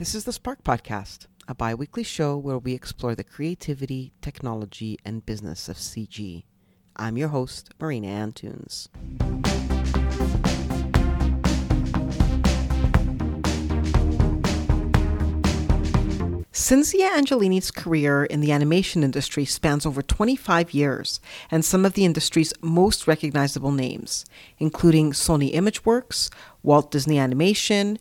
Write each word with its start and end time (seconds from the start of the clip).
This 0.00 0.14
is 0.14 0.24
the 0.24 0.32
Spark 0.32 0.64
Podcast, 0.64 1.26
a 1.46 1.54
bi 1.54 1.74
weekly 1.74 2.04
show 2.04 2.34
where 2.38 2.56
we 2.56 2.72
explore 2.72 3.14
the 3.14 3.22
creativity, 3.22 4.14
technology, 4.22 4.96
and 5.04 5.26
business 5.26 5.68
of 5.68 5.76
CG. 5.76 6.44
I'm 6.96 7.18
your 7.18 7.28
host, 7.28 7.74
Marina 7.78 8.06
Antunes. 8.06 8.88
Cinzia 16.50 17.10
Angelini's 17.10 17.70
career 17.70 18.24
in 18.24 18.40
the 18.40 18.52
animation 18.52 19.02
industry 19.02 19.44
spans 19.44 19.84
over 19.84 20.00
25 20.00 20.72
years, 20.72 21.20
and 21.50 21.62
some 21.62 21.84
of 21.84 21.92
the 21.92 22.06
industry's 22.06 22.54
most 22.62 23.06
recognizable 23.06 23.72
names, 23.72 24.24
including 24.58 25.12
Sony 25.12 25.52
Imageworks, 25.52 26.30
Walt 26.62 26.90
Disney 26.90 27.18
Animation, 27.18 27.98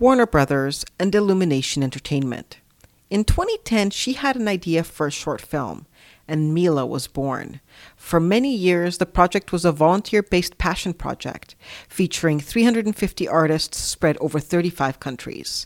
Warner 0.00 0.26
Brothers, 0.26 0.84
and 0.98 1.14
Illumination 1.14 1.84
Entertainment. 1.84 2.58
In 3.10 3.22
2010, 3.22 3.90
she 3.90 4.14
had 4.14 4.34
an 4.34 4.48
idea 4.48 4.82
for 4.82 5.06
a 5.06 5.12
short 5.12 5.40
film, 5.40 5.86
and 6.26 6.52
Mila 6.52 6.84
was 6.84 7.06
born. 7.06 7.60
For 7.94 8.18
many 8.18 8.52
years, 8.52 8.98
the 8.98 9.06
project 9.06 9.52
was 9.52 9.64
a 9.64 9.70
volunteer 9.70 10.20
based 10.20 10.58
passion 10.58 10.94
project, 10.94 11.54
featuring 11.88 12.40
350 12.40 13.28
artists 13.28 13.78
spread 13.78 14.18
over 14.18 14.40
35 14.40 14.98
countries. 14.98 15.64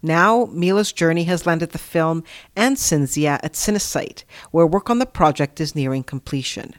Now, 0.00 0.44
Mila's 0.52 0.92
journey 0.92 1.24
has 1.24 1.44
landed 1.44 1.70
the 1.70 1.78
film 1.78 2.22
and 2.54 2.76
Cinzia 2.76 3.40
at 3.42 3.54
Cinesite, 3.54 4.22
where 4.52 4.68
work 4.68 4.88
on 4.88 5.00
the 5.00 5.06
project 5.06 5.60
is 5.60 5.74
nearing 5.74 6.04
completion. 6.04 6.74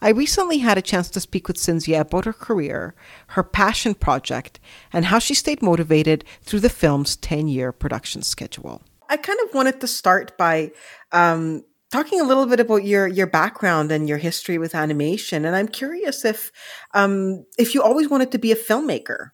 I 0.00 0.10
recently 0.10 0.58
had 0.58 0.78
a 0.78 0.82
chance 0.82 1.10
to 1.10 1.20
speak 1.20 1.48
with 1.48 1.56
Cinzia 1.56 2.00
about 2.00 2.24
her 2.24 2.32
career, 2.32 2.94
her 3.28 3.42
passion 3.42 3.94
project, 3.94 4.60
and 4.92 5.06
how 5.06 5.18
she 5.18 5.34
stayed 5.34 5.62
motivated 5.62 6.24
through 6.42 6.60
the 6.60 6.68
film's 6.68 7.16
10 7.16 7.48
year 7.48 7.72
production 7.72 8.22
schedule. 8.22 8.82
I 9.08 9.16
kind 9.16 9.38
of 9.44 9.54
wanted 9.54 9.80
to 9.80 9.86
start 9.86 10.36
by 10.36 10.72
um, 11.12 11.64
talking 11.90 12.20
a 12.20 12.24
little 12.24 12.46
bit 12.46 12.60
about 12.60 12.84
your 12.84 13.06
your 13.06 13.26
background 13.26 13.92
and 13.92 14.08
your 14.08 14.18
history 14.18 14.58
with 14.58 14.74
animation, 14.74 15.44
and 15.44 15.54
I'm 15.54 15.68
curious 15.68 16.24
if 16.24 16.50
um, 16.94 17.44
if 17.58 17.74
you 17.74 17.82
always 17.82 18.08
wanted 18.08 18.32
to 18.32 18.38
be 18.38 18.52
a 18.52 18.56
filmmaker. 18.56 19.30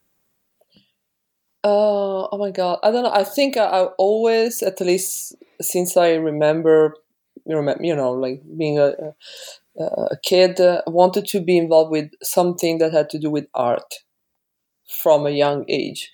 Uh, 1.65 2.27
oh 2.27 2.39
my 2.39 2.51
god, 2.51 2.81
I 2.83 2.91
don't 2.91 3.05
know. 3.05 3.13
I 3.13 3.25
think 3.25 3.57
I, 3.57 3.65
I 3.65 3.83
always, 3.97 4.63
at 4.63 4.81
least 4.81 5.37
since 5.61 5.97
I 5.97 6.15
remember, 6.15 6.97
you 7.47 7.55
know, 7.55 7.77
you 7.81 7.95
know 7.95 8.13
like 8.13 8.43
being 8.59 8.79
a, 8.79 8.87
a 8.87 9.15
kid 10.25 10.61
uh, 10.61 10.83
wanted 10.87 11.27
to 11.29 11.41
be 11.41 11.57
involved 11.59 11.91
with 11.91 12.11
something 12.23 12.79
that 12.79 12.93
had 12.93 13.11
to 13.11 13.19
do 13.19 13.31
with 13.31 13.47
art 13.55 13.95
from 14.89 15.27
a 15.27 15.31
young 15.31 15.65
age. 15.69 16.11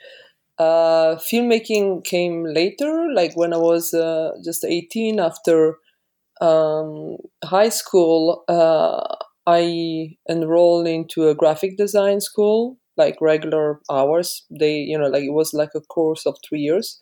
Uh, 0.59 1.17
filmmaking 1.17 2.05
came 2.05 2.45
later, 2.45 3.07
like 3.15 3.37
when 3.37 3.53
I 3.53 3.59
was 3.59 3.95
uh, 3.95 4.33
just 4.45 4.65
18 4.65 5.21
after 5.21 5.79
um, 6.41 7.19
high 7.45 7.71
school. 7.71 8.45
Uh, 8.49 9.17
I 9.47 10.17
enrolled 10.31 10.89
into 10.89 11.29
a 11.29 11.35
graphic 11.35 11.77
design 11.79 12.21
school, 12.21 12.79
like 12.97 13.21
regular 13.21 13.81
hours. 13.91 14.45
They, 14.51 14.77
you 14.79 14.99
know, 14.99 15.09
like 15.09 15.25
it 15.25 15.33
was 15.35 15.55
like 15.55 15.71
a 15.77 15.81
course 15.83 16.27
of 16.27 16.37
three 16.49 16.61
years. 16.61 17.01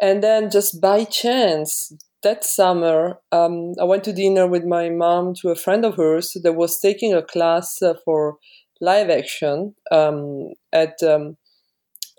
And 0.00 0.22
then 0.22 0.50
just 0.50 0.80
by 0.80 1.04
chance, 1.04 1.92
that 2.22 2.44
summer, 2.44 3.18
um, 3.32 3.72
I 3.80 3.84
went 3.84 4.04
to 4.04 4.12
dinner 4.12 4.46
with 4.46 4.64
my 4.64 4.90
mom 4.90 5.34
to 5.42 5.50
a 5.50 5.54
friend 5.56 5.84
of 5.84 5.96
hers 5.96 6.36
that 6.42 6.54
was 6.54 6.80
taking 6.80 7.14
a 7.14 7.22
class 7.22 7.80
uh, 7.82 7.94
for 8.04 8.36
live 8.80 9.10
action 9.10 9.74
um, 9.90 10.52
at 10.72 11.02
um, 11.02 11.36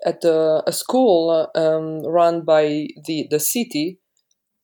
at 0.06 0.24
a, 0.24 0.62
school 0.72 1.48
um, 1.54 2.02
run 2.04 2.42
by 2.44 2.88
the 3.06 3.26
the 3.30 3.40
city 3.40 3.98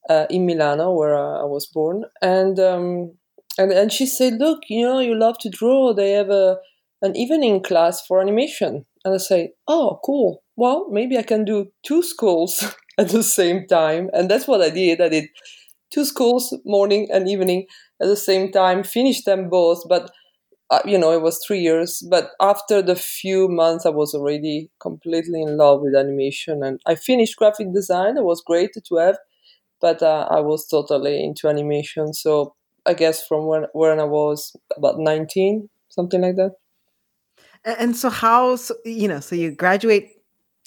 uh, 0.09 0.27
in 0.31 0.47
Milano, 0.47 0.93
where 0.93 1.17
I 1.17 1.45
was 1.45 1.67
born, 1.67 2.05
and 2.23 2.59
um, 2.61 3.13
and 3.59 3.73
and 3.73 3.93
she 3.93 4.07
said, 4.07 4.35
"Look, 4.35 4.61
you 4.69 4.83
know, 4.87 5.01
you 5.01 5.15
love 5.19 5.39
to 5.41 5.51
draw. 5.51 5.95
They 5.95 6.13
have 6.13 6.31
a 6.31 6.59
an 7.03 7.17
evening 7.17 7.63
class 7.63 8.05
for 8.07 8.21
animation." 8.21 8.85
And 9.05 9.15
I 9.15 9.19
say, 9.19 9.53
"Oh, 9.69 10.01
cool. 10.05 10.43
Well, 10.57 10.89
maybe 10.91 11.19
I 11.19 11.23
can 11.23 11.45
do 11.45 11.73
two 11.87 12.03
schools." 12.03 12.65
at 12.99 13.09
the 13.09 13.23
same 13.23 13.67
time. 13.67 14.11
And 14.13 14.31
that's 14.31 14.47
what 14.47 14.61
I 14.61 14.71
did. 14.71 15.01
I 15.01 15.09
did 15.09 15.29
two 15.93 16.05
schools, 16.05 16.55
morning 16.65 17.09
and 17.13 17.29
evening, 17.29 17.67
at 18.01 18.09
the 18.09 18.17
same 18.17 18.51
time, 18.51 18.83
finished 18.83 19.25
them 19.25 19.49
both. 19.49 19.83
But, 19.89 20.11
uh, 20.71 20.81
you 20.85 20.99
know, 20.99 21.13
it 21.13 21.23
was 21.23 21.43
three 21.47 21.61
years. 21.61 22.07
But 22.11 22.31
after 22.41 22.83
the 22.83 22.97
few 22.97 23.49
months, 23.49 23.87
I 23.87 23.91
was 23.91 24.15
already 24.15 24.71
completely 24.81 25.43
in 25.43 25.57
love 25.57 25.81
with 25.83 25.95
animation. 25.95 26.63
And 26.65 26.81
I 26.87 26.95
finished 26.97 27.37
graphic 27.37 27.73
design. 27.73 28.17
It 28.17 28.25
was 28.25 28.43
great 28.45 28.71
to 28.75 28.97
have, 28.97 29.19
but 29.81 30.03
uh, 30.03 30.29
I 30.31 30.41
was 30.41 30.67
totally 30.67 31.23
into 31.25 31.49
animation. 31.49 32.13
So 32.15 32.55
I 32.87 32.95
guess 32.95 33.27
from 33.27 33.47
when, 33.47 33.67
when 33.73 34.01
I 34.01 34.05
was 34.05 34.57
about 34.77 34.99
19, 34.99 35.69
something 35.89 36.21
like 36.21 36.37
that. 36.37 36.53
And 37.65 37.97
so, 37.97 38.11
how, 38.11 38.59
you 38.85 39.09
know, 39.09 39.21
so 39.21 39.35
you 39.35 39.51
graduate 39.51 40.11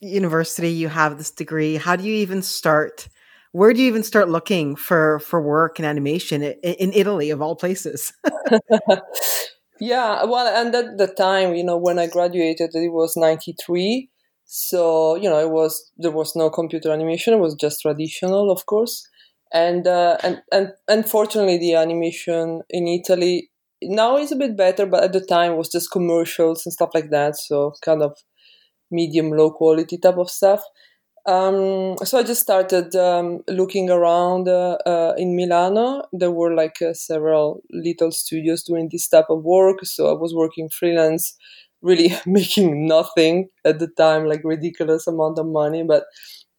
university, 0.01 0.69
you 0.69 0.89
have 0.89 1.17
this 1.17 1.31
degree. 1.31 1.75
How 1.75 1.95
do 1.95 2.03
you 2.03 2.15
even 2.15 2.41
start? 2.41 3.07
Where 3.51 3.73
do 3.73 3.81
you 3.81 3.87
even 3.87 4.03
start 4.03 4.29
looking 4.29 4.75
for 4.75 5.19
for 5.19 5.41
work 5.41 5.79
in 5.79 5.85
animation 5.85 6.43
in, 6.43 6.53
in 6.61 6.93
Italy, 6.93 7.29
of 7.29 7.41
all 7.41 7.55
places? 7.55 8.13
yeah, 9.79 10.23
well, 10.25 10.47
and 10.47 10.73
at 10.75 10.97
the 10.97 11.07
time, 11.07 11.55
you 11.55 11.63
know, 11.63 11.77
when 11.77 11.99
I 11.99 12.07
graduated, 12.07 12.71
it 12.73 12.91
was 12.91 13.15
ninety 13.17 13.55
three. 13.63 14.09
So 14.45 15.15
you 15.15 15.29
know, 15.29 15.39
it 15.39 15.49
was 15.49 15.91
there 15.97 16.11
was 16.11 16.35
no 16.35 16.49
computer 16.49 16.91
animation; 16.91 17.33
it 17.33 17.39
was 17.39 17.55
just 17.55 17.81
traditional, 17.81 18.51
of 18.51 18.65
course. 18.65 19.07
And 19.53 19.87
uh, 19.87 20.17
and 20.23 20.41
and 20.51 20.73
unfortunately, 20.87 21.57
the 21.57 21.75
animation 21.75 22.61
in 22.69 22.87
Italy 22.87 23.49
now 23.81 24.17
is 24.17 24.31
a 24.31 24.35
bit 24.35 24.57
better, 24.57 24.85
but 24.85 25.03
at 25.03 25.13
the 25.13 25.21
time 25.21 25.57
was 25.57 25.69
just 25.69 25.91
commercials 25.91 26.65
and 26.65 26.73
stuff 26.73 26.89
like 26.93 27.09
that. 27.11 27.37
So 27.37 27.73
kind 27.83 28.01
of 28.01 28.17
medium 28.91 29.31
low 29.31 29.51
quality 29.51 29.97
type 29.97 30.17
of 30.17 30.29
stuff. 30.29 30.63
Um, 31.27 31.97
so 32.05 32.17
I 32.17 32.23
just 32.23 32.41
started 32.41 32.95
um, 32.95 33.41
looking 33.49 33.89
around 33.89 34.47
uh, 34.47 34.77
uh, 34.85 35.13
in 35.17 35.35
Milano. 35.35 36.03
There 36.13 36.31
were 36.31 36.55
like 36.55 36.81
uh, 36.81 36.93
several 36.93 37.61
little 37.69 38.13
studios 38.13 38.63
doing 38.63 38.87
this 38.89 39.09
type 39.09 39.25
of 39.29 39.43
work. 39.43 39.83
So 39.83 40.09
I 40.09 40.17
was 40.17 40.33
working 40.33 40.69
freelance, 40.69 41.35
really 41.81 42.15
making 42.25 42.87
nothing 42.87 43.49
at 43.65 43.79
the 43.79 43.89
time, 43.89 44.25
like 44.25 44.39
ridiculous 44.45 45.05
amount 45.05 45.37
of 45.37 45.47
money. 45.47 45.83
But 45.83 46.05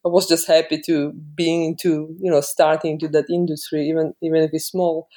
I 0.05 0.09
was 0.09 0.27
just 0.27 0.47
happy 0.47 0.79
to 0.85 1.13
being 1.33 1.65
into, 1.65 2.15
you 2.19 2.29
know, 2.29 2.41
starting 2.41 2.91
into 2.91 3.07
that 3.09 3.25
industry, 3.27 3.87
even 3.89 4.13
even 4.21 4.43
if 4.43 4.51
it's 4.53 4.67
small. 4.67 5.07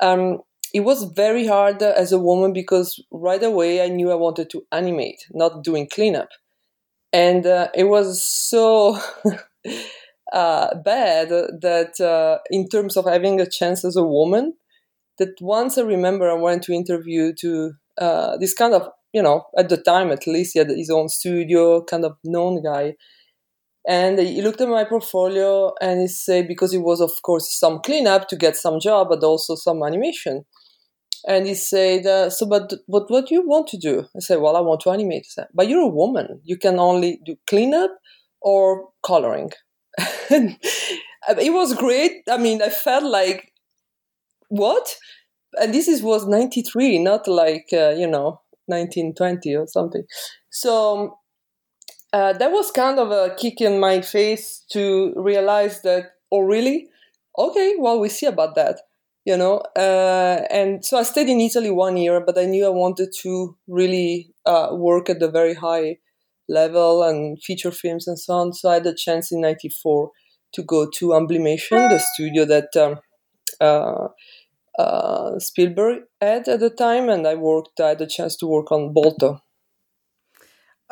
Um, 0.00 0.40
it 0.74 0.80
was 0.80 1.04
very 1.04 1.46
hard 1.46 1.82
as 1.82 2.12
a 2.12 2.18
woman 2.18 2.52
because 2.52 3.02
right 3.10 3.42
away 3.42 3.82
I 3.82 3.88
knew 3.88 4.10
I 4.10 4.14
wanted 4.14 4.50
to 4.50 4.62
animate, 4.72 5.26
not 5.32 5.64
doing 5.64 5.88
cleanup 5.90 6.28
and 7.12 7.46
uh, 7.46 7.68
it 7.74 7.84
was 7.84 8.22
so 8.22 8.98
uh, 10.32 10.74
bad 10.76 11.28
that 11.28 12.00
uh, 12.00 12.38
in 12.50 12.68
terms 12.68 12.96
of 12.96 13.06
having 13.06 13.40
a 13.40 13.48
chance 13.48 13.84
as 13.84 13.96
a 13.96 14.02
woman 14.04 14.54
that 15.18 15.30
once 15.40 15.76
i 15.76 15.82
remember 15.82 16.30
i 16.30 16.34
went 16.34 16.62
to 16.62 16.72
interview 16.72 17.32
to 17.38 17.72
uh, 17.98 18.36
this 18.38 18.54
kind 18.54 18.74
of 18.74 18.88
you 19.12 19.22
know 19.22 19.44
at 19.58 19.68
the 19.68 19.76
time 19.76 20.10
at 20.10 20.26
least 20.26 20.52
he 20.54 20.58
had 20.58 20.70
his 20.70 20.90
own 20.90 21.08
studio 21.08 21.82
kind 21.84 22.04
of 22.04 22.16
known 22.24 22.62
guy. 22.62 22.94
And 23.88 24.18
he 24.18 24.42
looked 24.42 24.60
at 24.60 24.68
my 24.68 24.84
portfolio 24.84 25.72
and 25.80 26.02
he 26.02 26.06
said 26.06 26.46
because 26.46 26.74
it 26.74 26.82
was 26.82 27.00
of 27.00 27.10
course 27.22 27.50
some 27.58 27.80
cleanup 27.80 28.28
to 28.28 28.36
get 28.36 28.56
some 28.56 28.78
job 28.78 29.08
but 29.08 29.24
also 29.24 29.54
some 29.54 29.82
animation 29.82 30.44
and 31.26 31.46
he 31.46 31.54
said, 31.54 32.06
uh, 32.06 32.30
"So, 32.30 32.46
but 32.46 32.72
but 32.88 33.10
what 33.10 33.26
do 33.26 33.34
you 33.34 33.46
want 33.46 33.66
to 33.68 33.78
do?" 33.78 34.06
I 34.16 34.20
said, 34.20 34.40
"Well, 34.40 34.56
I 34.56 34.60
want 34.60 34.80
to 34.82 34.90
animate." 34.90 35.26
Said, 35.26 35.48
but 35.54 35.68
you're 35.68 35.82
a 35.82 35.88
woman. 35.88 36.40
You 36.44 36.56
can 36.56 36.78
only 36.78 37.20
do 37.24 37.36
cleanup 37.46 37.90
or 38.40 38.88
coloring. 39.04 39.50
it 40.30 41.52
was 41.52 41.74
great. 41.74 42.22
I 42.28 42.38
mean, 42.38 42.62
I 42.62 42.70
felt 42.70 43.04
like 43.04 43.52
what? 44.48 44.96
And 45.60 45.74
this 45.74 45.88
is 45.88 46.02
was 46.02 46.26
ninety 46.26 46.62
three, 46.62 46.98
not 46.98 47.28
like 47.28 47.68
uh, 47.72 47.90
you 47.90 48.06
know 48.06 48.40
nineteen 48.68 49.14
twenty 49.14 49.54
or 49.54 49.66
something. 49.66 50.04
So 50.50 51.18
uh, 52.12 52.32
that 52.32 52.50
was 52.50 52.70
kind 52.70 52.98
of 52.98 53.10
a 53.10 53.34
kick 53.36 53.60
in 53.60 53.78
my 53.78 54.00
face 54.00 54.64
to 54.72 55.12
realize 55.16 55.82
that. 55.82 56.12
Oh, 56.32 56.40
really? 56.40 56.88
Okay, 57.36 57.74
well, 57.78 57.98
we 57.98 58.08
see 58.08 58.26
about 58.26 58.54
that 58.54 58.80
you 59.30 59.36
know 59.36 59.56
uh, 59.86 60.36
and 60.60 60.84
so 60.84 60.98
i 60.98 61.02
stayed 61.02 61.28
in 61.34 61.40
italy 61.40 61.70
one 61.70 61.96
year 62.04 62.20
but 62.28 62.36
i 62.42 62.44
knew 62.44 62.64
i 62.66 62.76
wanted 62.84 63.10
to 63.22 63.56
really 63.68 64.32
uh, 64.46 64.68
work 64.72 65.10
at 65.10 65.20
the 65.20 65.30
very 65.30 65.54
high 65.54 65.96
level 66.48 67.02
and 67.04 67.42
feature 67.42 67.70
films 67.70 68.08
and 68.08 68.18
so 68.18 68.34
on. 68.34 68.52
So 68.52 68.70
i 68.70 68.74
had 68.74 68.86
a 68.86 68.94
chance 68.94 69.30
in 69.32 69.40
94 69.40 70.10
to 70.54 70.62
go 70.64 70.90
to 70.96 71.08
Amblimation, 71.10 71.88
the 71.88 72.00
studio 72.14 72.44
that 72.44 72.70
um, 72.76 72.98
uh, 73.60 74.08
uh, 74.78 75.38
spielberg 75.38 76.04
had 76.20 76.48
at 76.48 76.60
the 76.60 76.70
time 76.70 77.08
and 77.08 77.26
i 77.26 77.34
worked 77.34 77.80
i 77.80 77.88
had 77.90 78.00
a 78.00 78.06
chance 78.06 78.36
to 78.36 78.46
work 78.46 78.72
on 78.72 78.92
balto 78.92 79.40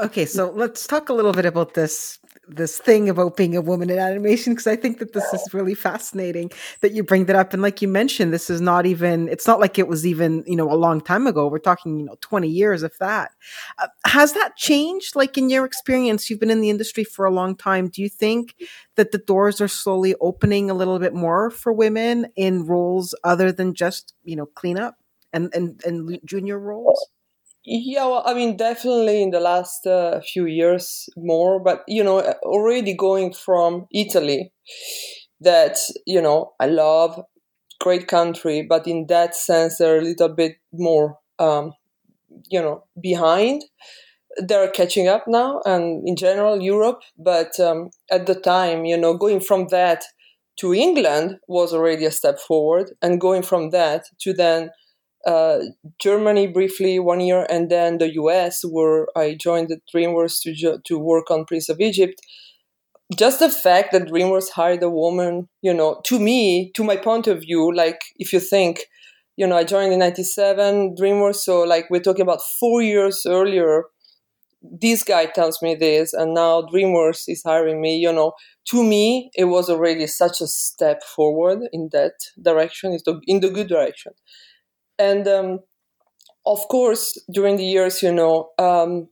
Okay, 0.01 0.27
so 0.27 0.51
let's 0.51 0.87
talk 0.87 1.09
a 1.09 1.13
little 1.13 1.33
bit 1.33 1.45
about 1.45 1.75
this 1.75 2.19
this 2.51 2.79
thing 2.79 3.11
about 3.11 3.37
being 3.37 3.57
a 3.57 3.61
woman 3.61 3.91
in 3.91 3.99
animation 3.99 4.55
because 4.55 4.67
I 4.67 4.75
think 4.75 5.01
that 5.01 5.13
this 5.13 5.35
is 5.35 5.53
really 5.53 5.75
fascinating 5.75 6.51
that 6.81 6.93
you 6.93 7.03
bring 7.03 7.27
that 7.27 7.37
up. 7.37 7.53
And 7.53 7.61
like 7.61 7.83
you 7.83 7.89
mentioned, 7.89 8.33
this 8.33 8.49
is 8.49 8.59
not 8.59 8.87
even, 8.87 9.29
it's 9.29 9.47
not 9.47 9.61
like 9.61 9.79
it 9.79 9.87
was 9.87 10.07
even, 10.07 10.45
you 10.47 10.57
know, 10.57 10.73
a 10.73 10.75
long 10.75 11.03
time 11.03 11.27
ago. 11.27 11.47
We're 11.47 11.59
talking, 11.59 11.99
you 11.99 12.07
know, 12.07 12.17
20 12.23 12.49
years, 12.49 12.83
if 12.83 12.97
that. 13.01 13.33
Uh, 13.79 13.89
has 14.07 14.33
that 14.33 14.57
changed? 14.57 15.15
Like 15.15 15.37
in 15.37 15.51
your 15.51 15.67
experience, 15.67 16.31
you've 16.31 16.41
been 16.41 16.49
in 16.49 16.63
the 16.63 16.71
industry 16.71 17.05
for 17.05 17.27
a 17.27 17.31
long 17.31 17.55
time. 17.55 17.89
Do 17.89 18.01
you 18.01 18.09
think 18.09 18.55
that 18.95 19.13
the 19.13 19.19
doors 19.19 19.61
are 19.61 19.69
slowly 19.69 20.15
opening 20.23 20.71
a 20.71 20.75
little 20.75 20.99
bit 20.99 21.13
more 21.13 21.51
for 21.51 21.71
women 21.71 22.29
in 22.35 22.65
roles 22.65 23.15
other 23.25 23.53
than 23.53 23.75
just, 23.75 24.15
you 24.25 24.37
know, 24.37 24.47
cleanup 24.47 24.97
and, 25.35 25.53
and, 25.55 25.83
and 25.85 26.19
junior 26.25 26.59
roles? 26.59 27.11
Yeah, 27.71 28.07
well, 28.07 28.23
I 28.25 28.33
mean, 28.33 28.57
definitely 28.57 29.23
in 29.23 29.31
the 29.31 29.41
last 29.41 29.87
uh, 29.87 30.21
few 30.23 30.47
years 30.47 31.09
more, 31.19 31.61
but 31.61 31.85
you 31.87 32.03
know, 32.03 32.21
already 32.43 32.95
going 32.95 33.35
from 33.35 33.87
Italy, 33.93 34.53
that 35.41 35.77
you 36.07 36.23
know, 36.23 36.53
I 36.59 36.67
love, 36.67 37.23
great 37.81 38.09
country, 38.09 38.63
but 38.63 38.87
in 38.87 39.07
that 39.09 39.35
sense, 39.37 39.79
they're 39.79 39.99
a 39.99 40.03
little 40.03 40.31
bit 40.31 40.57
more, 40.73 41.19
um, 41.39 41.75
you 42.51 42.63
know, 42.63 42.85
behind. 43.01 43.65
They're 44.39 44.71
catching 44.71 45.09
up 45.09 45.25
now, 45.27 45.61
and 45.67 46.07
in 46.09 46.17
general, 46.17 46.63
Europe. 46.63 47.03
But 47.19 47.59
um, 47.61 47.91
at 48.11 48.27
the 48.27 48.35
time, 48.35 48.85
you 48.85 48.97
know, 48.97 49.15
going 49.17 49.41
from 49.41 49.69
that 49.69 50.05
to 50.59 50.75
England 50.75 51.39
was 51.49 51.73
already 51.75 52.05
a 52.05 52.11
step 52.13 52.39
forward, 52.39 52.93
and 53.03 53.21
going 53.21 53.43
from 53.43 53.71
that 53.71 54.05
to 54.21 54.33
then 54.33 54.71
uh, 55.29 55.61
Germany 55.99 56.47
briefly 56.47 56.99
one 56.99 57.21
year, 57.21 57.47
and 57.51 57.71
then 57.71 57.99
the 57.99 58.15
US, 58.15 58.63
where 58.65 59.07
I 59.15 59.37
joined 59.39 59.69
the 59.69 59.79
DreamWorks 59.95 60.41
to 60.43 60.79
to 60.89 60.99
work 60.99 61.31
on 61.31 61.45
Prince 61.45 61.69
of 61.69 61.81
Egypt. 61.81 62.19
Just 63.17 63.41
the 63.41 63.51
fact 63.51 63.93
that 63.93 64.09
DreamWorks 64.09 64.51
hired 64.51 64.83
a 64.83 64.91
woman, 64.91 65.49
you 65.61 65.75
know, 65.75 66.01
to 66.05 66.19
me, 66.19 66.73
to 66.77 66.83
my 66.85 66.97
point 66.97 67.27
of 67.27 67.41
view, 67.41 67.75
like 67.75 68.01
if 68.17 68.33
you 68.33 68.41
think, 68.41 68.81
you 69.37 69.47
know, 69.47 69.57
I 69.57 69.65
joined 69.65 69.93
in 69.93 69.99
'97 69.99 70.95
DreamWorks, 70.99 71.43
so 71.49 71.63
like 71.63 71.91
we're 71.91 72.07
talking 72.09 72.29
about 72.29 72.43
four 72.59 72.81
years 72.83 73.27
earlier. 73.27 73.85
This 74.63 75.05
guy 75.05 75.27
tells 75.27 75.63
me 75.63 75.75
this, 75.75 76.15
and 76.15 76.35
now 76.35 76.63
DreamWorks 76.63 77.25
is 77.29 77.43
hiring 77.45 77.81
me. 77.83 77.97
You 77.97 78.13
know, 78.13 78.33
to 78.71 78.83
me, 78.83 79.31
it 79.35 79.45
was 79.45 79.69
already 79.69 80.07
such 80.07 80.41
a 80.41 80.47
step 80.47 81.03
forward 81.17 81.61
in 81.73 81.91
that 81.93 82.15
direction, 82.43 82.99
in 83.27 83.41
the 83.41 83.51
good 83.51 83.69
direction 83.69 84.13
and 84.99 85.27
um, 85.29 85.61
of 86.47 86.67
course 86.69 87.17
during 87.33 87.57
the 87.57 87.65
years 87.65 88.03
you 88.03 88.13
know 88.13 88.51
um, 88.59 89.09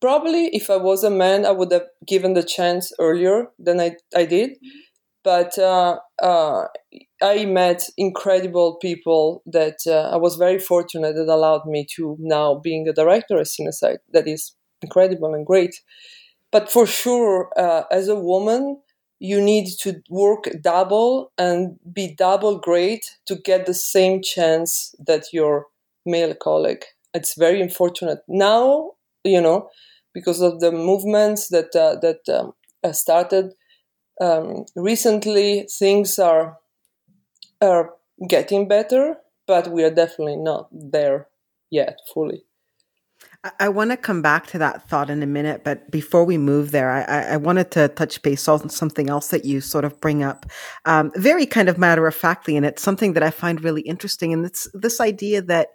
probably 0.00 0.46
if 0.52 0.70
i 0.70 0.76
was 0.76 1.04
a 1.04 1.10
man 1.10 1.44
i 1.46 1.50
would 1.50 1.72
have 1.72 1.86
given 2.06 2.34
the 2.34 2.42
chance 2.42 2.92
earlier 2.98 3.48
than 3.58 3.80
i, 3.80 3.96
I 4.14 4.24
did 4.26 4.58
but 5.22 5.58
uh, 5.58 5.98
uh, 6.22 6.66
i 7.22 7.44
met 7.44 7.84
incredible 7.96 8.76
people 8.80 9.42
that 9.46 9.78
uh, 9.86 10.10
i 10.12 10.16
was 10.16 10.36
very 10.36 10.58
fortunate 10.58 11.14
that 11.14 11.28
allowed 11.28 11.66
me 11.66 11.86
to 11.96 12.16
now 12.20 12.56
being 12.56 12.86
a 12.88 12.92
director 12.92 13.38
at 13.38 13.46
Cinesite. 13.46 13.98
that 14.12 14.28
is 14.28 14.54
incredible 14.82 15.34
and 15.34 15.46
great 15.46 15.76
but 16.52 16.70
for 16.70 16.86
sure 16.86 17.50
uh, 17.56 17.84
as 17.90 18.08
a 18.08 18.16
woman 18.16 18.80
you 19.24 19.40
need 19.40 19.66
to 19.80 20.02
work 20.10 20.44
double 20.60 21.32
and 21.38 21.78
be 21.90 22.14
double 22.14 22.58
great 22.58 23.04
to 23.24 23.36
get 23.36 23.64
the 23.64 23.72
same 23.72 24.20
chance 24.22 24.94
that 24.98 25.32
your 25.32 25.66
male 26.04 26.34
colleague. 26.34 26.84
It's 27.14 27.34
very 27.34 27.62
unfortunate 27.62 28.18
now, 28.28 28.92
you 29.24 29.40
know, 29.40 29.70
because 30.12 30.42
of 30.42 30.60
the 30.60 30.70
movements 30.70 31.48
that 31.48 31.74
uh, 31.74 31.96
that 32.02 32.22
um, 32.28 32.52
started 32.92 33.54
um, 34.20 34.66
recently. 34.76 35.66
Things 35.78 36.18
are 36.18 36.58
are 37.62 37.94
getting 38.28 38.68
better, 38.68 39.16
but 39.46 39.68
we 39.68 39.84
are 39.84 39.94
definitely 39.94 40.36
not 40.36 40.68
there 40.70 41.28
yet 41.70 41.98
fully. 42.12 42.44
I 43.60 43.68
want 43.68 43.90
to 43.90 43.98
come 43.98 44.22
back 44.22 44.46
to 44.48 44.58
that 44.58 44.88
thought 44.88 45.10
in 45.10 45.22
a 45.22 45.26
minute, 45.26 45.64
but 45.64 45.90
before 45.90 46.24
we 46.24 46.38
move 46.38 46.70
there, 46.70 46.90
I, 46.90 47.34
I 47.34 47.36
wanted 47.36 47.70
to 47.72 47.88
touch 47.88 48.22
base 48.22 48.48
on 48.48 48.70
something 48.70 49.10
else 49.10 49.28
that 49.28 49.44
you 49.44 49.60
sort 49.60 49.84
of 49.84 50.00
bring 50.00 50.22
up, 50.22 50.46
um, 50.86 51.12
very 51.14 51.44
kind 51.44 51.68
of 51.68 51.76
matter 51.76 52.06
of 52.06 52.14
factly, 52.14 52.56
and 52.56 52.64
it's 52.64 52.82
something 52.82 53.12
that 53.12 53.22
I 53.22 53.30
find 53.30 53.62
really 53.62 53.82
interesting, 53.82 54.32
and 54.32 54.46
it's 54.46 54.66
this 54.72 54.98
idea 54.98 55.42
that 55.42 55.68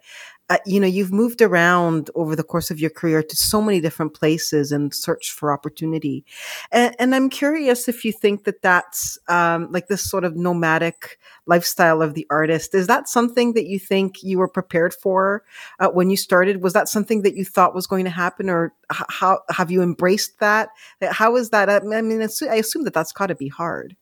you 0.66 0.80
know, 0.80 0.86
you've 0.86 1.12
moved 1.12 1.40
around 1.40 2.10
over 2.14 2.34
the 2.34 2.42
course 2.42 2.70
of 2.70 2.80
your 2.80 2.90
career 2.90 3.22
to 3.22 3.36
so 3.36 3.62
many 3.62 3.80
different 3.80 4.14
places 4.14 4.72
and 4.72 4.92
searched 4.92 5.30
for 5.30 5.52
opportunity. 5.52 6.24
And, 6.72 6.94
and 6.98 7.14
I'm 7.14 7.30
curious 7.30 7.88
if 7.88 8.04
you 8.04 8.12
think 8.12 8.44
that 8.44 8.62
that's 8.62 9.18
um, 9.28 9.70
like 9.70 9.86
this 9.86 10.02
sort 10.02 10.24
of 10.24 10.36
nomadic 10.36 11.18
lifestyle 11.46 12.02
of 12.02 12.14
the 12.14 12.26
artist. 12.30 12.74
Is 12.74 12.86
that 12.88 13.08
something 13.08 13.54
that 13.54 13.66
you 13.66 13.78
think 13.78 14.22
you 14.22 14.38
were 14.38 14.48
prepared 14.48 14.92
for 14.94 15.44
uh, 15.78 15.88
when 15.88 16.10
you 16.10 16.16
started? 16.16 16.62
Was 16.62 16.72
that 16.72 16.88
something 16.88 17.22
that 17.22 17.36
you 17.36 17.44
thought 17.44 17.74
was 17.74 17.86
going 17.86 18.04
to 18.04 18.10
happen, 18.10 18.50
or 18.50 18.72
h- 18.92 19.02
how 19.08 19.40
have 19.50 19.70
you 19.70 19.82
embraced 19.82 20.40
that? 20.40 20.70
How 21.00 21.36
is 21.36 21.50
that? 21.50 21.70
I 21.70 21.80
mean, 21.80 22.20
I 22.20 22.54
assume 22.54 22.84
that 22.84 22.94
that's 22.94 23.12
got 23.12 23.28
to 23.28 23.34
be 23.34 23.48
hard. 23.48 23.96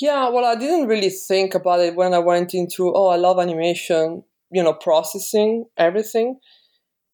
Yeah, 0.00 0.28
well, 0.28 0.44
I 0.44 0.54
didn't 0.54 0.86
really 0.86 1.10
think 1.10 1.54
about 1.54 1.80
it 1.80 1.96
when 1.96 2.14
I 2.14 2.20
went 2.20 2.54
into, 2.54 2.92
oh, 2.94 3.08
I 3.08 3.16
love 3.16 3.40
animation 3.40 4.22
you 4.50 4.62
know 4.62 4.74
processing 4.74 5.66
everything. 5.76 6.38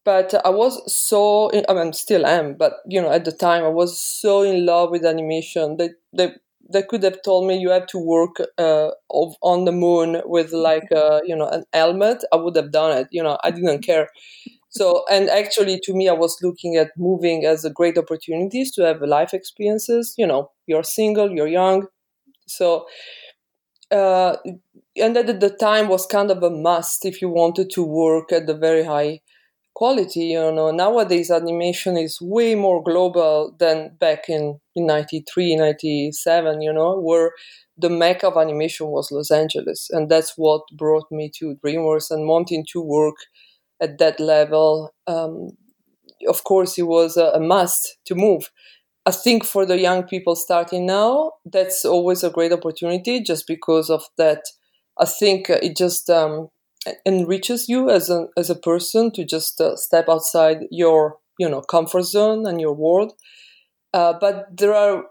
But 0.05 0.35
i 0.45 0.51
was 0.51 0.75
so 0.95 1.51
i 1.69 1.73
mean 1.75 1.93
still 1.95 2.27
am 2.27 2.57
but 2.59 2.75
you 2.87 3.01
know 3.01 3.11
at 3.11 3.25
the 3.25 3.33
time 3.33 3.65
i 3.65 3.69
was 3.69 3.99
so 4.01 4.43
in 4.43 4.67
love 4.67 4.91
with 4.91 5.05
animation. 5.05 5.77
That 5.79 5.93
they 6.13 6.33
they 6.73 6.83
could 6.83 7.03
have 7.03 7.23
told 7.23 7.47
me 7.49 7.57
you 7.59 7.71
have 7.71 7.87
to 7.89 7.99
work 7.99 8.37
uh, 8.59 8.91
on 9.11 9.65
the 9.67 9.73
moon 9.73 10.23
with 10.25 10.53
like 10.53 10.91
a, 10.93 11.21
you 11.25 11.37
know 11.37 11.49
an 11.49 11.65
helmet. 11.73 12.23
I 12.33 12.37
would 12.37 12.57
have 12.57 12.71
done 12.73 12.97
it 12.99 13.09
you 13.11 13.23
know 13.23 13.39
i 13.45 13.51
didn't 13.51 13.83
care. 13.83 14.09
So 14.71 15.05
and 15.11 15.31
actually 15.31 15.81
to 15.85 15.95
me 15.95 16.09
i 16.09 16.13
was 16.25 16.37
looking 16.43 16.77
at 16.77 16.91
moving 16.99 17.47
as 17.47 17.65
a 17.65 17.71
great 17.71 17.99
opportunities 17.99 18.73
to 18.73 18.83
have 18.85 19.03
life 19.03 19.35
experiences 19.35 20.15
you 20.19 20.27
know 20.27 20.51
you're 20.67 20.85
single 20.85 21.31
you're 21.31 21.49
young. 21.63 21.87
So 22.49 22.87
uh, 23.91 24.37
and 24.97 25.17
at 25.17 25.41
the 25.41 25.51
time 25.51 25.89
was 25.89 26.07
kind 26.07 26.31
of 26.31 26.43
a 26.43 26.51
must 26.51 27.05
if 27.05 27.21
you 27.21 27.29
wanted 27.29 27.71
to 27.71 27.83
work 27.83 28.33
at 28.33 28.47
the 28.47 28.55
very 28.57 28.85
high 28.85 29.21
quality 29.75 30.27
you 30.27 30.53
know 30.53 30.71
nowadays 30.71 31.31
animation 31.31 31.97
is 31.97 32.19
way 32.21 32.55
more 32.55 32.83
global 32.83 33.55
than 33.59 33.97
back 33.99 34.29
in, 34.29 34.59
in 34.77 34.87
93 34.87 35.57
97 35.57 36.61
you 36.63 36.73
know 36.73 36.99
where 37.01 37.33
the 37.77 37.91
mecca 37.91 38.29
of 38.29 38.37
animation 38.37 38.87
was 38.89 39.11
los 39.13 39.31
angeles 39.33 39.89
and 39.91 40.09
that's 40.09 40.35
what 40.37 40.63
brought 40.77 41.07
me 41.11 41.31
to 41.37 41.57
dreamworks 41.65 42.11
and 42.11 42.29
wanting 42.29 42.65
to 42.73 42.81
work 42.81 43.17
at 43.83 43.99
that 43.99 44.21
level 44.21 44.93
um, 45.09 45.51
of 46.29 46.45
course 46.45 46.79
it 46.79 46.83
was 46.85 47.17
a, 47.17 47.27
a 47.35 47.41
must 47.41 47.97
to 48.07 48.15
move 48.15 48.51
I 49.07 49.13
think 49.13 49.45
for 49.45 49.67
the 49.67 49.79
young 49.81 50.05
people 50.05 50.37
starting 50.37 50.87
now, 50.87 51.33
that's 51.47 51.85
always 51.85 52.25
a 52.25 52.31
great 52.31 52.53
opportunity 52.53 53.21
just 53.23 53.47
because 53.49 53.91
of 53.91 54.05
that. 54.19 54.43
I 54.99 55.07
think 55.07 55.51
it 55.51 55.77
just 55.77 56.09
um, 56.11 56.49
enriches 57.07 57.69
you 57.69 57.91
as 57.91 58.11
a, 58.11 58.29
as 58.37 58.51
a 58.51 58.55
person 58.55 59.11
to 59.13 59.25
just 59.25 59.61
uh, 59.61 59.77
step 59.77 60.09
outside 60.09 60.59
your 60.71 61.19
you 61.39 61.49
know 61.49 61.63
comfort 61.63 62.05
zone 62.05 62.47
and 62.47 62.61
your 62.61 62.75
world. 62.75 63.13
Uh, 63.93 64.15
but 64.21 64.47
there 64.57 64.75
are 64.75 65.05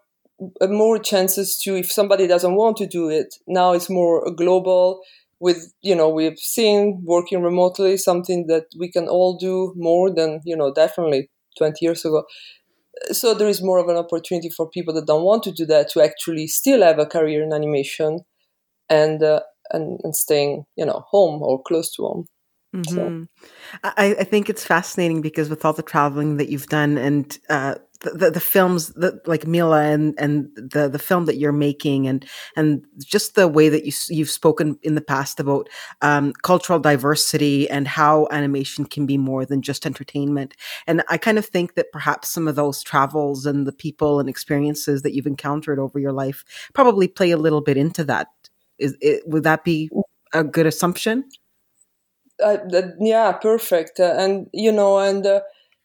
uh, 0.61 0.67
more 0.67 0.99
chances 0.99 1.57
to 1.61 1.75
if 1.75 1.91
somebody 1.91 2.27
doesn't 2.27 2.55
want 2.55 2.77
to 2.77 2.87
do 2.87 3.09
it. 3.09 3.35
Now 3.47 3.73
it's 3.73 3.89
more 3.89 4.31
global. 4.31 5.01
With 5.39 5.73
you 5.81 5.95
know 5.95 6.07
we've 6.09 6.39
seen 6.39 7.01
working 7.03 7.41
remotely 7.43 7.97
something 7.97 8.47
that 8.47 8.65
we 8.79 8.89
can 8.89 9.09
all 9.09 9.37
do 9.37 9.73
more 9.75 10.09
than 10.09 10.39
you 10.45 10.55
know 10.55 10.73
definitely 10.73 11.29
20 11.57 11.79
years 11.81 12.05
ago 12.05 12.23
so 13.11 13.33
there 13.33 13.47
is 13.47 13.61
more 13.61 13.79
of 13.79 13.87
an 13.89 13.97
opportunity 13.97 14.49
for 14.49 14.69
people 14.69 14.93
that 14.93 15.07
don't 15.07 15.23
want 15.23 15.43
to 15.43 15.51
do 15.51 15.65
that 15.65 15.89
to 15.89 16.01
actually 16.01 16.47
still 16.47 16.81
have 16.81 16.99
a 16.99 17.05
career 17.05 17.43
in 17.43 17.53
animation 17.53 18.19
and 18.89 19.23
uh, 19.23 19.41
and, 19.74 20.00
and 20.03 20.15
staying 20.15 20.65
you 20.75 20.86
know 20.86 21.03
home 21.08 21.42
or 21.42 21.62
close 21.62 21.92
to 21.94 22.03
home 22.03 22.25
mm-hmm. 22.75 22.96
so. 22.96 23.27
I, 23.84 24.15
I, 24.20 24.24
think 24.24 24.50
it's 24.50 24.65
fascinating 24.65 25.22
because 25.22 25.50
with 25.50 25.65
all 25.65 25.74
the 25.74 25.84
traveling 25.84 26.38
that 26.38 26.50
you've 26.50 26.68
done 26.68 26.98
and 26.98 27.38
uh, 27.50 27.75
the, 28.03 28.32
the, 28.32 28.39
films 28.39 28.89
that 28.94 29.27
like 29.27 29.48
Mila 29.48 29.84
and 29.84 30.13
and 30.18 30.50
the 30.56 30.89
the 30.89 31.00
film 31.00 31.25
that 31.25 31.38
you're 31.38 31.51
making 31.51 32.08
and 32.08 32.25
and 32.56 32.86
just 33.00 33.36
the 33.36 33.48
way 33.48 33.70
that 33.70 33.86
you 33.86 33.92
you've 34.10 34.30
spoken 34.30 34.77
in 34.84 34.96
the 34.96 35.01
past 35.01 35.39
about 35.39 35.70
um, 36.01 36.34
cultural 36.44 36.80
diversity 36.80 37.70
and 37.70 37.88
how 37.88 38.27
animation 38.32 38.86
can 38.86 39.06
be 39.06 39.18
more 39.18 39.46
than 39.46 39.62
just 39.62 39.86
entertainment. 39.86 40.56
And 40.86 41.03
I 41.10 41.18
kind 41.18 41.38
of 41.38 41.46
think 41.46 41.75
that 41.75 41.92
perhaps 41.92 42.30
some 42.30 42.48
of 42.48 42.56
those 42.56 42.84
travels 42.84 43.46
and 43.46 43.65
the 43.65 43.72
people 43.72 44.20
and 44.20 44.30
experiences 44.30 45.01
that 45.03 45.13
you've 45.13 45.27
encountered 45.27 45.80
over 45.80 46.00
your 46.00 46.13
life 46.13 46.44
probably 46.74 47.08
play 47.08 47.32
a 47.32 47.38
little 47.38 47.62
bit 47.62 47.77
into 47.77 48.03
that. 48.06 48.27
Is 48.80 48.96
it, 49.01 49.24
would 49.27 49.44
that 49.44 49.63
be 49.63 49.89
a 50.34 50.44
good 50.44 50.65
assumption? 50.65 51.25
Uh, 52.44 52.58
yeah, 53.00 53.32
perfect. 53.34 54.00
Uh, 54.00 54.15
and 54.18 54.48
you 54.53 54.72
know, 54.72 54.98
and 54.98 55.25
uh, 55.25 55.42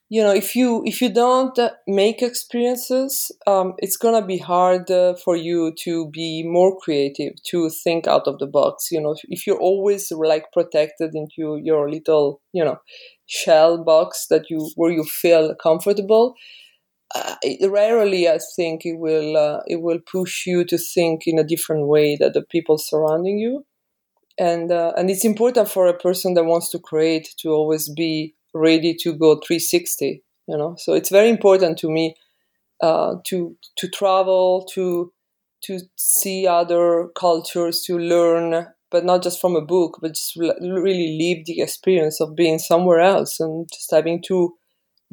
you 0.09 0.23
know 0.23 0.33
if 0.33 0.57
you 0.57 0.83
if 0.85 1.01
you 1.03 1.13
don't 1.13 1.59
make 1.87 2.23
experiences 2.23 3.31
um, 3.47 3.75
it's 3.79 3.97
gonna 3.97 4.25
be 4.25 4.39
hard 4.39 4.91
uh, 4.91 5.15
for 5.15 5.37
you 5.37 5.73
to 5.79 6.09
be 6.11 6.43
more 6.47 6.77
creative 6.79 7.33
to 7.45 7.69
think 7.69 8.07
out 8.07 8.27
of 8.27 8.39
the 8.39 8.47
box 8.47 8.91
you 8.91 9.01
know 9.01 9.15
if 9.29 9.47
you're 9.47 9.61
always 9.61 10.11
like 10.11 10.51
protected 10.53 11.15
into 11.15 11.61
your 11.63 11.91
little 11.91 12.41
you 12.53 12.65
know 12.65 12.79
shell 13.27 13.85
box 13.85 14.27
that 14.31 14.49
you 14.49 14.71
where 14.77 14.91
you 14.91 15.05
feel 15.05 15.55
comfortable 15.57 16.35
uh, 17.15 17.35
rarely 17.69 18.29
i 18.29 18.39
think 18.57 18.85
it 18.85 18.99
will 18.99 19.37
uh, 19.37 19.61
it 19.67 19.81
will 19.81 19.99
push 20.01 20.47
you 20.47 20.65
to 20.65 20.79
think 20.79 21.27
in 21.27 21.39
a 21.39 21.45
different 21.45 21.87
way 21.87 22.17
that 22.17 22.35
the 22.35 22.43
people 22.43 22.79
surrounding 22.79 23.39
you. 23.39 23.65
And 24.39 24.71
uh, 24.71 24.93
and 24.97 25.11
it's 25.11 25.25
important 25.25 25.69
for 25.69 25.87
a 25.87 25.99
person 25.99 26.35
that 26.35 26.45
wants 26.45 26.71
to 26.71 26.79
create 26.79 27.35
to 27.39 27.51
always 27.51 27.89
be 27.89 28.35
ready 28.55 28.95
to 29.03 29.13
go 29.13 29.41
360 29.41 30.23
you 30.49 30.57
know? 30.57 30.77
So 30.79 30.95
it's 30.95 31.11
very 31.11 31.29
important 31.29 31.79
to 31.79 31.91
me 31.91 32.17
uh, 32.83 33.17
to 33.25 33.57
to 33.77 33.89
travel 33.89 34.67
to 34.75 35.13
to 35.65 35.81
see 35.97 36.47
other 36.47 37.09
cultures 37.17 37.83
to 37.83 37.99
learn 37.99 38.67
but 38.91 39.05
not 39.05 39.23
just 39.23 39.41
from 39.41 39.57
a 39.57 39.61
book 39.61 39.99
but 40.01 40.15
just 40.15 40.37
really 40.37 41.19
live 41.19 41.45
the 41.47 41.61
experience 41.61 42.21
of 42.21 42.37
being 42.37 42.59
somewhere 42.59 43.01
else 43.01 43.41
and 43.41 43.69
just 43.73 43.91
having 43.91 44.23
to 44.23 44.55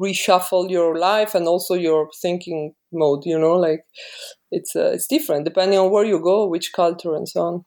reshuffle 0.00 0.70
your 0.70 0.98
life 0.98 1.34
and 1.34 1.46
also 1.46 1.74
your 1.74 2.08
thinking 2.20 2.72
mode 2.92 3.22
you 3.24 3.38
know 3.38 3.56
like 3.56 3.80
it's 4.50 4.76
uh, 4.76 4.90
it's 4.92 5.06
different 5.06 5.44
depending 5.44 5.78
on 5.78 5.90
where 5.90 6.04
you 6.04 6.20
go 6.20 6.46
which 6.46 6.72
culture 6.72 7.14
and 7.14 7.28
so 7.28 7.40
on 7.40 7.64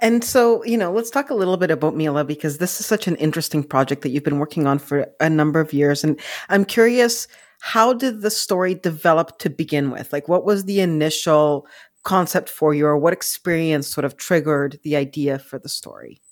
and 0.00 0.24
so, 0.24 0.64
you 0.64 0.76
know, 0.76 0.90
let's 0.90 1.10
talk 1.10 1.30
a 1.30 1.34
little 1.34 1.56
bit 1.56 1.70
about 1.70 1.94
Mila 1.94 2.24
because 2.24 2.58
this 2.58 2.80
is 2.80 2.86
such 2.86 3.06
an 3.06 3.16
interesting 3.16 3.62
project 3.62 4.02
that 4.02 4.08
you've 4.10 4.24
been 4.24 4.38
working 4.38 4.66
on 4.66 4.78
for 4.78 5.06
a 5.20 5.28
number 5.28 5.60
of 5.60 5.72
years. 5.72 6.02
And 6.02 6.18
I'm 6.48 6.64
curious, 6.64 7.28
how 7.60 7.92
did 7.92 8.22
the 8.22 8.30
story 8.30 8.74
develop 8.74 9.38
to 9.38 9.50
begin 9.50 9.90
with? 9.90 10.12
Like, 10.12 10.28
what 10.28 10.44
was 10.44 10.64
the 10.64 10.80
initial 10.80 11.66
concept 12.04 12.48
for 12.48 12.72
you, 12.72 12.86
or 12.86 12.96
what 12.96 13.12
experience 13.12 13.86
sort 13.86 14.06
of 14.06 14.16
triggered 14.16 14.80
the 14.82 14.96
idea 14.96 15.38
for 15.38 15.58
the 15.58 15.68
story? 15.68 16.22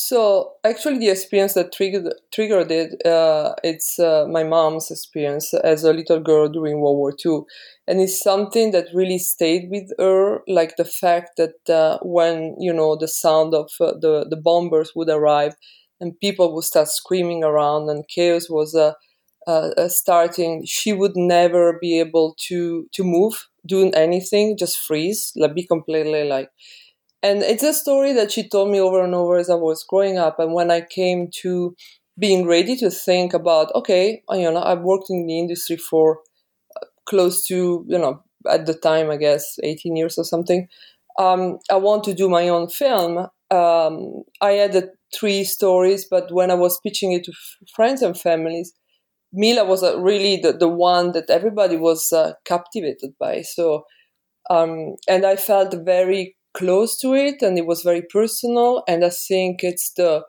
So 0.00 0.52
actually, 0.64 0.98
the 0.98 1.08
experience 1.08 1.54
that 1.54 1.72
triggered 1.72 2.12
triggered 2.32 2.70
it, 2.70 3.04
uh, 3.06 3.54
it's 3.64 3.98
uh, 3.98 4.26
my 4.28 4.44
mom's 4.44 4.90
experience 4.90 5.52
as 5.54 5.82
a 5.82 5.92
little 5.92 6.20
girl 6.20 6.48
during 6.48 6.80
World 6.80 6.98
War 6.98 7.12
II, 7.12 7.46
and 7.88 8.00
it's 8.00 8.20
something 8.22 8.70
that 8.72 8.94
really 8.94 9.18
stayed 9.18 9.70
with 9.70 9.90
her. 9.98 10.42
Like 10.46 10.76
the 10.76 10.84
fact 10.84 11.30
that 11.38 11.58
uh, 11.68 11.98
when 12.02 12.54
you 12.60 12.72
know 12.72 12.96
the 12.96 13.08
sound 13.08 13.54
of 13.54 13.70
uh, 13.80 13.94
the 14.04 14.26
the 14.28 14.36
bombers 14.36 14.92
would 14.94 15.08
arrive, 15.08 15.54
and 16.00 16.18
people 16.20 16.54
would 16.54 16.64
start 16.64 16.88
screaming 16.88 17.42
around, 17.42 17.88
and 17.90 18.06
chaos 18.08 18.48
was 18.48 18.74
uh, 18.76 18.92
uh, 19.46 19.88
starting, 19.88 20.64
she 20.66 20.92
would 20.92 21.16
never 21.16 21.78
be 21.80 21.98
able 21.98 22.36
to 22.48 22.86
to 22.92 23.02
move, 23.04 23.48
doing 23.66 23.94
anything, 23.94 24.56
just 24.58 24.78
freeze, 24.78 25.32
like 25.36 25.54
be 25.54 25.66
completely 25.66 26.24
like 26.24 26.50
and 27.22 27.42
it's 27.42 27.62
a 27.62 27.74
story 27.74 28.12
that 28.12 28.30
she 28.32 28.48
told 28.48 28.70
me 28.70 28.80
over 28.80 29.02
and 29.02 29.14
over 29.14 29.36
as 29.36 29.50
I 29.50 29.54
was 29.54 29.84
growing 29.84 30.18
up. 30.18 30.38
And 30.38 30.52
when 30.52 30.70
I 30.70 30.82
came 30.82 31.28
to 31.42 31.74
being 32.18 32.46
ready 32.46 32.76
to 32.76 32.90
think 32.90 33.34
about, 33.34 33.74
okay, 33.74 34.22
you 34.30 34.50
know, 34.50 34.62
I've 34.62 34.82
worked 34.82 35.10
in 35.10 35.26
the 35.26 35.38
industry 35.38 35.76
for 35.76 36.20
uh, 36.76 36.86
close 37.08 37.44
to, 37.46 37.84
you 37.88 37.98
know, 37.98 38.22
at 38.48 38.66
the 38.66 38.74
time, 38.74 39.10
I 39.10 39.16
guess, 39.16 39.56
18 39.62 39.96
years 39.96 40.18
or 40.18 40.24
something. 40.24 40.68
Um, 41.18 41.58
I 41.70 41.76
want 41.76 42.04
to 42.04 42.14
do 42.14 42.28
my 42.28 42.48
own 42.48 42.68
film. 42.68 43.26
Um, 43.50 44.22
I 44.40 44.52
had 44.52 44.90
three 45.18 45.42
stories, 45.44 46.06
but 46.08 46.30
when 46.32 46.50
I 46.50 46.54
was 46.54 46.80
pitching 46.80 47.12
it 47.12 47.24
to 47.24 47.32
f- 47.32 47.68
friends 47.74 48.02
and 48.02 48.18
families, 48.18 48.72
Mila 49.32 49.64
was 49.64 49.82
uh, 49.82 49.98
really 50.00 50.36
the, 50.38 50.52
the 50.52 50.68
one 50.68 51.12
that 51.12 51.30
everybody 51.30 51.76
was 51.76 52.12
uh, 52.12 52.34
captivated 52.44 53.12
by. 53.18 53.42
So, 53.42 53.84
um, 54.50 54.96
and 55.08 55.26
I 55.26 55.36
felt 55.36 55.74
very 55.84 56.36
close 56.58 56.98
to 56.98 57.14
it 57.14 57.42
and 57.42 57.58
it 57.58 57.66
was 57.66 57.82
very 57.82 58.02
personal 58.02 58.82
and 58.88 59.04
i 59.04 59.10
think 59.10 59.62
it's 59.62 59.92
the 59.92 60.22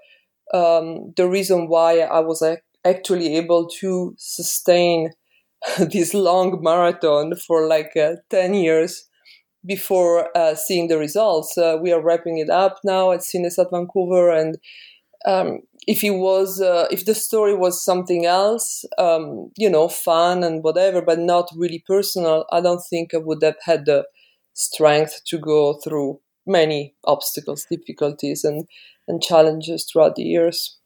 um, 0.54 1.14
the 1.18 1.28
reason 1.28 1.68
why 1.68 2.00
i 2.00 2.20
was 2.20 2.44
actually 2.86 3.36
able 3.36 3.68
to 3.68 4.16
sustain 4.18 5.12
this 5.92 6.14
long 6.14 6.60
marathon 6.62 7.36
for 7.48 7.68
like 7.68 7.96
uh, 7.98 8.14
10 8.30 8.54
years 8.54 9.08
before 9.66 10.30
uh, 10.38 10.56
seeing 10.56 10.88
the 10.88 10.98
results. 10.98 11.58
Uh, 11.58 11.78
we 11.82 11.92
are 11.92 12.02
wrapping 12.02 12.38
it 12.40 12.50
up 12.50 12.80
now 12.86 13.12
at 13.12 13.22
Cinesite 13.22 13.72
vancouver 13.72 14.32
and 14.32 14.58
um, 15.26 15.60
if 15.88 16.04
it 16.04 16.12
was 16.12 16.62
uh, 16.62 16.88
if 16.92 17.06
the 17.06 17.16
story 17.16 17.54
was 17.56 17.84
something 17.84 18.26
else 18.26 18.86
um, 18.98 19.52
you 19.58 19.70
know 19.70 19.88
fun 19.88 20.44
and 20.44 20.64
whatever 20.64 21.02
but 21.02 21.20
not 21.20 21.50
really 21.56 21.84
personal 21.88 22.46
i 22.52 22.62
don't 22.62 22.84
think 22.90 23.14
i 23.14 23.18
would 23.18 23.44
have 23.44 23.58
had 23.64 23.86
the 23.86 24.06
strength 24.60 25.22
to 25.28 25.38
go 25.38 25.74
through 25.74 26.20
many 26.46 26.96
obstacles, 27.06 27.66
difficulties, 27.70 28.44
and 28.44 28.68
and 29.08 29.22
challenges 29.22 29.90
throughout 29.92 30.16
the 30.16 30.24
years. 30.24 30.80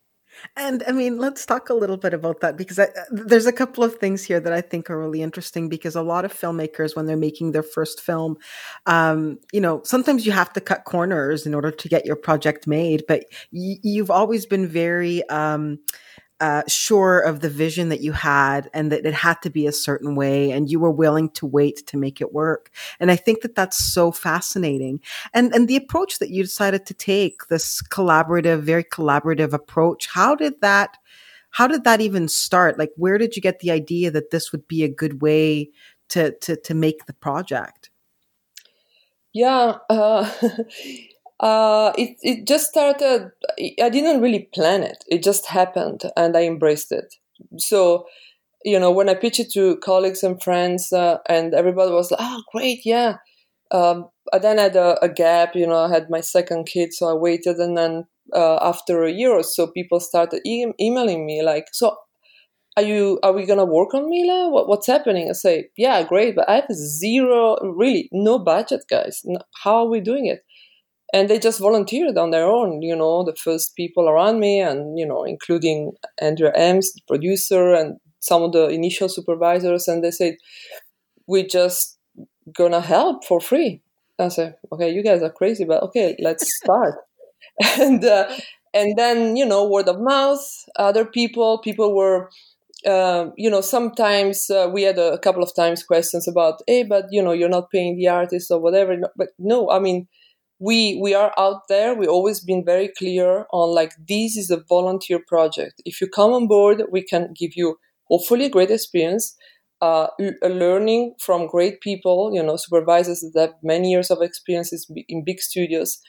And 0.56 0.84
I 0.88 0.92
mean, 0.92 1.18
let's 1.18 1.46
talk 1.46 1.70
a 1.70 1.74
little 1.74 1.98
bit 1.98 2.14
about 2.14 2.42
that 2.42 2.58
because 2.58 2.80
I, 2.80 2.88
there's 3.12 3.46
a 3.46 3.52
couple 3.52 3.84
of 3.84 3.98
things 3.98 4.24
here 4.24 4.40
that 4.40 4.54
I 4.54 4.62
think 4.62 4.90
are 4.90 5.00
really 5.00 5.22
interesting 5.22 5.70
because 5.70 5.96
a 5.96 6.02
lot 6.02 6.26
of 6.26 6.34
filmmakers, 6.34 6.96
when 6.96 7.06
they're 7.06 7.18
making 7.18 7.52
their 7.52 7.64
first 7.64 8.02
film, 8.02 8.38
um, 8.86 9.40
you 9.52 9.62
know, 9.62 9.82
sometimes 9.84 10.26
you 10.26 10.32
have 10.32 10.52
to 10.54 10.62
cut 10.62 10.86
corners 10.86 11.46
in 11.46 11.54
order 11.54 11.72
to 11.72 11.90
get 11.90 12.06
your 12.06 12.16
project 12.16 12.68
made, 12.68 13.04
but 13.08 13.26
y- 13.52 13.78
you've 13.84 14.12
always 14.12 14.46
been 14.46 14.68
very, 14.68 15.28
um, 15.30 15.80
uh, 16.44 16.62
sure 16.68 17.22
of 17.22 17.40
the 17.40 17.50
vision 17.50 17.88
that 17.88 18.02
you 18.02 18.12
had 18.12 18.70
and 18.74 18.92
that 18.92 19.06
it 19.06 19.14
had 19.14 19.42
to 19.42 19.50
be 19.50 19.66
a 19.66 19.72
certain 19.72 20.14
way 20.14 20.52
and 20.52 20.70
you 20.70 20.78
were 20.78 20.92
willing 20.92 21.30
to 21.30 21.46
wait 21.46 21.88
to 21.88 21.96
make 21.96 22.20
it 22.20 22.34
work. 22.34 22.70
And 23.00 23.10
i 23.10 23.16
think 23.16 23.42
that 23.42 23.56
that's 23.56 23.78
so 23.78 24.12
fascinating. 24.12 25.00
And 25.34 25.56
and 25.56 25.70
the 25.70 25.78
approach 25.78 26.20
that 26.20 26.32
you 26.32 26.44
decided 26.44 26.86
to 26.88 26.94
take 26.94 27.48
this 27.48 27.82
collaborative 27.84 28.60
very 28.60 28.84
collaborative 28.84 29.54
approach 29.54 30.08
how 30.08 30.36
did 30.36 30.60
that 30.60 30.98
how 31.52 31.68
did 31.68 31.86
that 31.86 32.02
even 32.02 32.28
start? 32.28 32.78
Like 32.78 32.92
where 32.98 33.18
did 33.18 33.38
you 33.38 33.42
get 33.42 33.60
the 33.60 33.72
idea 33.72 34.12
that 34.12 34.32
this 34.32 34.52
would 34.52 34.68
be 34.68 34.84
a 34.84 34.90
good 35.02 35.22
way 35.22 35.70
to 36.10 36.32
to 36.40 36.58
to 36.58 36.74
make 36.74 37.06
the 37.06 37.14
project? 37.14 37.90
Yeah 39.32 39.78
uh, 39.90 40.30
Uh, 41.44 41.92
it 41.98 42.18
it 42.24 42.48
just 42.48 42.70
started. 42.70 43.32
I 43.82 43.90
didn't 43.90 44.22
really 44.22 44.50
plan 44.54 44.84
it. 44.84 45.04
It 45.10 45.24
just 45.24 45.48
happened, 45.48 46.04
and 46.16 46.38
I 46.38 46.44
embraced 46.44 46.92
it. 46.92 47.16
So, 47.58 48.08
you 48.66 48.80
know, 48.80 48.92
when 48.92 49.10
I 49.10 49.16
pitched 49.16 49.42
it 49.42 49.52
to 49.54 49.78
colleagues 49.78 50.24
and 50.24 50.42
friends, 50.44 50.94
uh, 50.94 51.18
and 51.30 51.54
everybody 51.54 51.92
was 51.92 52.12
like, 52.12 52.22
"Oh, 52.24 52.44
great, 52.54 52.82
yeah." 52.86 53.18
Um, 53.72 54.10
I 54.34 54.40
then 54.40 54.60
had 54.60 54.76
a, 54.78 55.04
a, 55.04 55.10
gap. 55.10 55.56
You 55.56 55.68
know, 55.68 55.78
I 55.86 55.90
had 55.90 56.10
my 56.10 56.22
second 56.22 56.66
kid, 56.68 56.94
so 56.94 57.08
I 57.10 57.16
waited, 57.16 57.58
and 57.58 57.78
then 57.78 58.06
uh, 58.34 58.58
after 58.62 59.04
a 59.04 59.12
year 59.12 59.32
or 59.32 59.44
so, 59.44 59.68
people 59.68 60.00
started 60.02 60.42
e- 60.46 60.74
emailing 60.82 61.26
me 61.26 61.44
like, 61.44 61.68
"So, 61.74 61.98
are 62.78 62.84
you? 62.84 63.20
Are 63.24 63.34
we 63.34 63.46
gonna 63.46 63.66
work 63.66 63.94
on 63.94 64.10
Mila? 64.10 64.50
What, 64.50 64.68
what's 64.68 64.88
happening?" 64.88 65.30
I 65.30 65.34
say, 65.34 65.70
"Yeah, 65.78 66.04
great, 66.04 66.36
but 66.36 66.50
I 66.50 66.56
have 66.56 66.72
zero, 66.74 67.58
really, 67.62 68.10
no 68.12 68.40
budget, 68.40 68.84
guys. 68.90 69.24
How 69.64 69.78
are 69.86 69.90
we 69.90 70.02
doing 70.02 70.26
it?" 70.28 70.42
And 71.14 71.30
they 71.30 71.38
just 71.38 71.60
volunteered 71.60 72.18
on 72.18 72.32
their 72.32 72.46
own 72.46 72.82
you 72.82 72.96
know 72.96 73.24
the 73.24 73.36
first 73.36 73.76
people 73.76 74.10
around 74.10 74.40
me 74.40 74.60
and 74.60 74.98
you 74.98 75.06
know 75.06 75.24
including 75.24 75.92
andrea 76.20 76.52
Emmes 76.58 76.88
the 76.96 77.02
producer 77.08 77.74
and 77.74 78.00
some 78.20 78.42
of 78.42 78.52
the 78.52 78.70
initial 78.70 79.08
supervisors 79.08 79.88
and 79.88 80.04
they 80.04 80.12
said 80.12 80.36
we 81.28 81.46
just 81.46 82.00
gonna 82.58 82.82
help 82.82 83.26
for 83.26 83.40
free 83.40 83.82
i 84.20 84.28
said 84.28 84.56
okay 84.72 84.90
you 84.90 85.04
guys 85.04 85.22
are 85.22 85.30
crazy 85.30 85.66
but 85.66 85.84
okay 85.84 86.16
let's 86.20 86.56
start 86.64 86.96
and 87.80 88.04
uh, 88.04 88.28
and 88.74 88.98
then 88.98 89.36
you 89.36 89.46
know 89.46 89.70
word 89.70 89.88
of 89.88 90.00
mouth 90.02 90.44
other 90.78 91.06
people 91.06 91.60
people 91.60 91.96
were 91.96 92.30
uh, 92.86 93.30
you 93.38 93.50
know, 93.50 93.62
sometimes 93.62 94.50
uh, 94.50 94.70
we 94.72 94.84
had 94.84 94.98
a, 94.98 95.14
a, 95.14 95.18
couple 95.20 95.42
of 95.42 95.56
times 95.56 95.84
questions 95.84 96.28
about, 96.28 96.62
hey, 96.68 96.84
but 96.84 97.06
you 97.12 97.24
know, 97.24 97.32
you're 97.32 97.48
not 97.50 97.72
paying 97.72 97.96
the 97.96 98.08
artist 98.08 98.52
or 98.52 98.60
whatever. 98.60 98.98
But 99.16 99.30
no, 99.40 99.70
I 99.70 99.80
mean, 99.80 100.08
we 100.64 100.98
we 101.02 101.14
are 101.14 101.34
out 101.38 101.68
there. 101.68 101.94
We 101.94 102.08
always 102.08 102.40
been 102.40 102.64
very 102.64 102.90
clear 102.98 103.46
on 103.52 103.76
like 103.76 103.94
this 104.08 104.38
is 104.38 104.50
a 104.50 104.64
volunteer 104.70 105.20
project. 105.28 105.82
If 105.86 106.00
you 106.00 106.08
come 106.08 106.32
on 106.32 106.48
board 106.48 106.84
we 106.92 107.04
can 107.04 107.34
give 107.38 107.52
you 107.56 107.78
hopefully 108.10 108.46
a 108.46 108.50
great 108.50 108.72
experience 108.72 109.36
uh, 109.82 110.08
learning 110.42 111.16
from 111.20 111.48
great 111.48 111.82
people 111.82 112.32
you 112.34 112.42
know 112.42 112.56
supervisors 112.56 113.20
that 113.34 113.42
have 113.42 113.56
many 113.62 113.92
years 113.92 114.10
of 114.10 114.22
experiences 114.22 114.90
in 115.10 115.26
big 115.26 115.42
studios. 115.42 116.00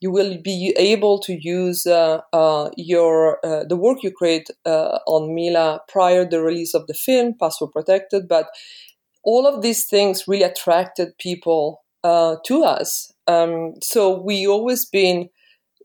You 0.00 0.10
will 0.10 0.36
be 0.42 0.74
able 0.76 1.20
to 1.20 1.38
use 1.40 1.86
uh, 1.86 2.22
uh, 2.32 2.70
your 2.76 3.38
uh, 3.46 3.62
the 3.68 3.76
work 3.76 3.98
you 4.02 4.10
create 4.10 4.48
uh, 4.66 4.98
on 5.06 5.32
Mila 5.32 5.80
prior 5.86 6.24
the 6.28 6.42
release 6.42 6.74
of 6.74 6.88
the 6.88 6.94
film, 6.94 7.34
password 7.38 7.70
protected. 7.70 8.26
But 8.28 8.46
all 9.22 9.46
of 9.46 9.62
these 9.62 9.86
things 9.86 10.24
really 10.26 10.42
attracted 10.42 11.16
people 11.18 11.84
uh, 12.02 12.36
to 12.46 12.64
us 12.64 13.11
um, 13.26 13.74
so 13.82 14.20
we 14.20 14.46
always 14.46 14.84
been 14.86 15.28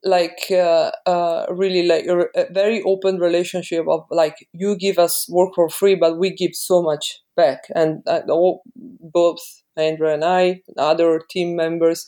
like 0.03 0.47
uh, 0.51 0.91
uh, 1.05 1.45
really 1.49 1.83
like 1.87 2.05
a, 2.05 2.51
very 2.51 2.81
open 2.83 3.19
relationship 3.19 3.87
of 3.87 4.05
like 4.11 4.47
you 4.53 4.75
give 4.75 4.99
us 4.99 5.27
work 5.29 5.51
for 5.55 5.69
free 5.69 5.95
but 5.95 6.17
we 6.17 6.31
give 6.31 6.51
so 6.53 6.81
much 6.81 7.19
back. 7.35 7.63
And 7.75 8.01
uh, 8.07 8.21
all, 8.29 8.63
both 8.75 9.39
andrea 9.77 10.15
and 10.15 10.25
i 10.25 10.41
and 10.41 10.77
other 10.79 11.21
team 11.29 11.55
members 11.55 12.07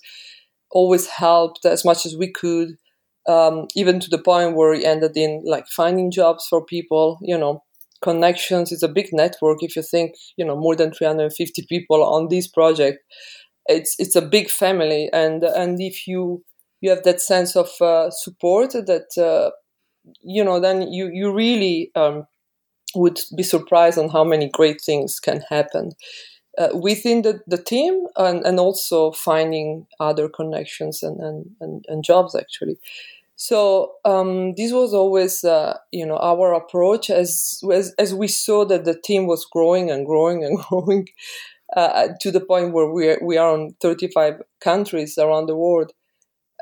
always 0.71 1.05
helped 1.05 1.65
as 1.65 1.86
much 1.86 2.05
as 2.05 2.15
we 2.17 2.31
could 2.31 2.69
um, 3.27 3.67
even 3.75 4.00
to 4.00 4.09
the 4.09 4.17
point 4.17 4.55
where 4.55 4.71
we 4.71 4.83
ended 4.86 5.15
in 5.15 5.43
like 5.45 5.67
finding 5.67 6.09
jobs 6.12 6.48
for 6.50 6.65
people 6.65 7.19
you 7.21 7.38
know. 7.38 7.63
Connections 8.01 8.71
it's 8.71 8.81
a 8.81 8.88
big 8.88 9.07
network 9.12 9.57
if 9.62 9.75
you 9.75 9.81
think 9.81 10.13
you 10.38 10.45
know 10.45 10.55
more 10.55 10.74
than 10.74 10.93
350 10.93 11.65
people 11.67 12.01
on 12.01 12.29
this 12.29 12.48
project 12.48 13.00
it's 13.69 13.95
it's 13.99 14.15
a 14.15 14.21
big 14.21 14.49
family. 14.49 15.09
And 15.13 15.43
and 15.43 15.81
if 15.81 16.07
you 16.07 16.43
you 16.81 16.89
have 16.89 17.03
that 17.03 17.21
sense 17.21 17.55
of 17.55 17.69
uh, 17.81 18.09
support 18.11 18.71
that 18.73 19.17
uh, 19.17 19.51
you 20.21 20.43
know 20.43 20.59
then 20.59 20.91
you 20.91 21.09
you 21.13 21.33
really 21.33 21.91
um, 21.95 22.27
would 22.95 23.19
be 23.35 23.43
surprised 23.43 23.97
on 23.97 24.09
how 24.09 24.23
many 24.23 24.49
great 24.49 24.81
things 24.81 25.19
can 25.19 25.41
happen 25.49 25.91
uh, 26.57 26.69
within 26.73 27.21
the, 27.21 27.41
the 27.47 27.57
team 27.57 28.07
and, 28.17 28.45
and 28.45 28.59
also 28.59 29.11
finding 29.11 29.88
other 29.99 30.27
connections 30.27 31.03
and, 31.03 31.19
and, 31.19 31.45
and, 31.61 31.85
and 31.88 32.03
jobs 32.03 32.35
actually. 32.35 32.77
So 33.35 33.93
um, 34.05 34.53
this 34.55 34.73
was 34.73 34.93
always 34.93 35.45
uh, 35.45 35.77
you 35.91 36.05
know 36.05 36.17
our 36.17 36.53
approach 36.53 37.09
as, 37.09 37.61
as 37.73 37.93
as 37.97 38.13
we 38.13 38.27
saw 38.27 38.65
that 38.65 38.85
the 38.85 38.99
team 38.99 39.27
was 39.27 39.45
growing 39.45 39.89
and 39.89 40.05
growing 40.05 40.43
and 40.43 40.59
growing 40.69 41.07
uh, 41.75 42.09
to 42.21 42.31
the 42.31 42.39
point 42.39 42.73
where 42.73 42.89
we 42.89 43.09
are, 43.09 43.19
we 43.21 43.38
are 43.38 43.53
on 43.53 43.75
35 43.81 44.41
countries 44.61 45.17
around 45.17 45.47
the 45.47 45.55
world. 45.55 45.91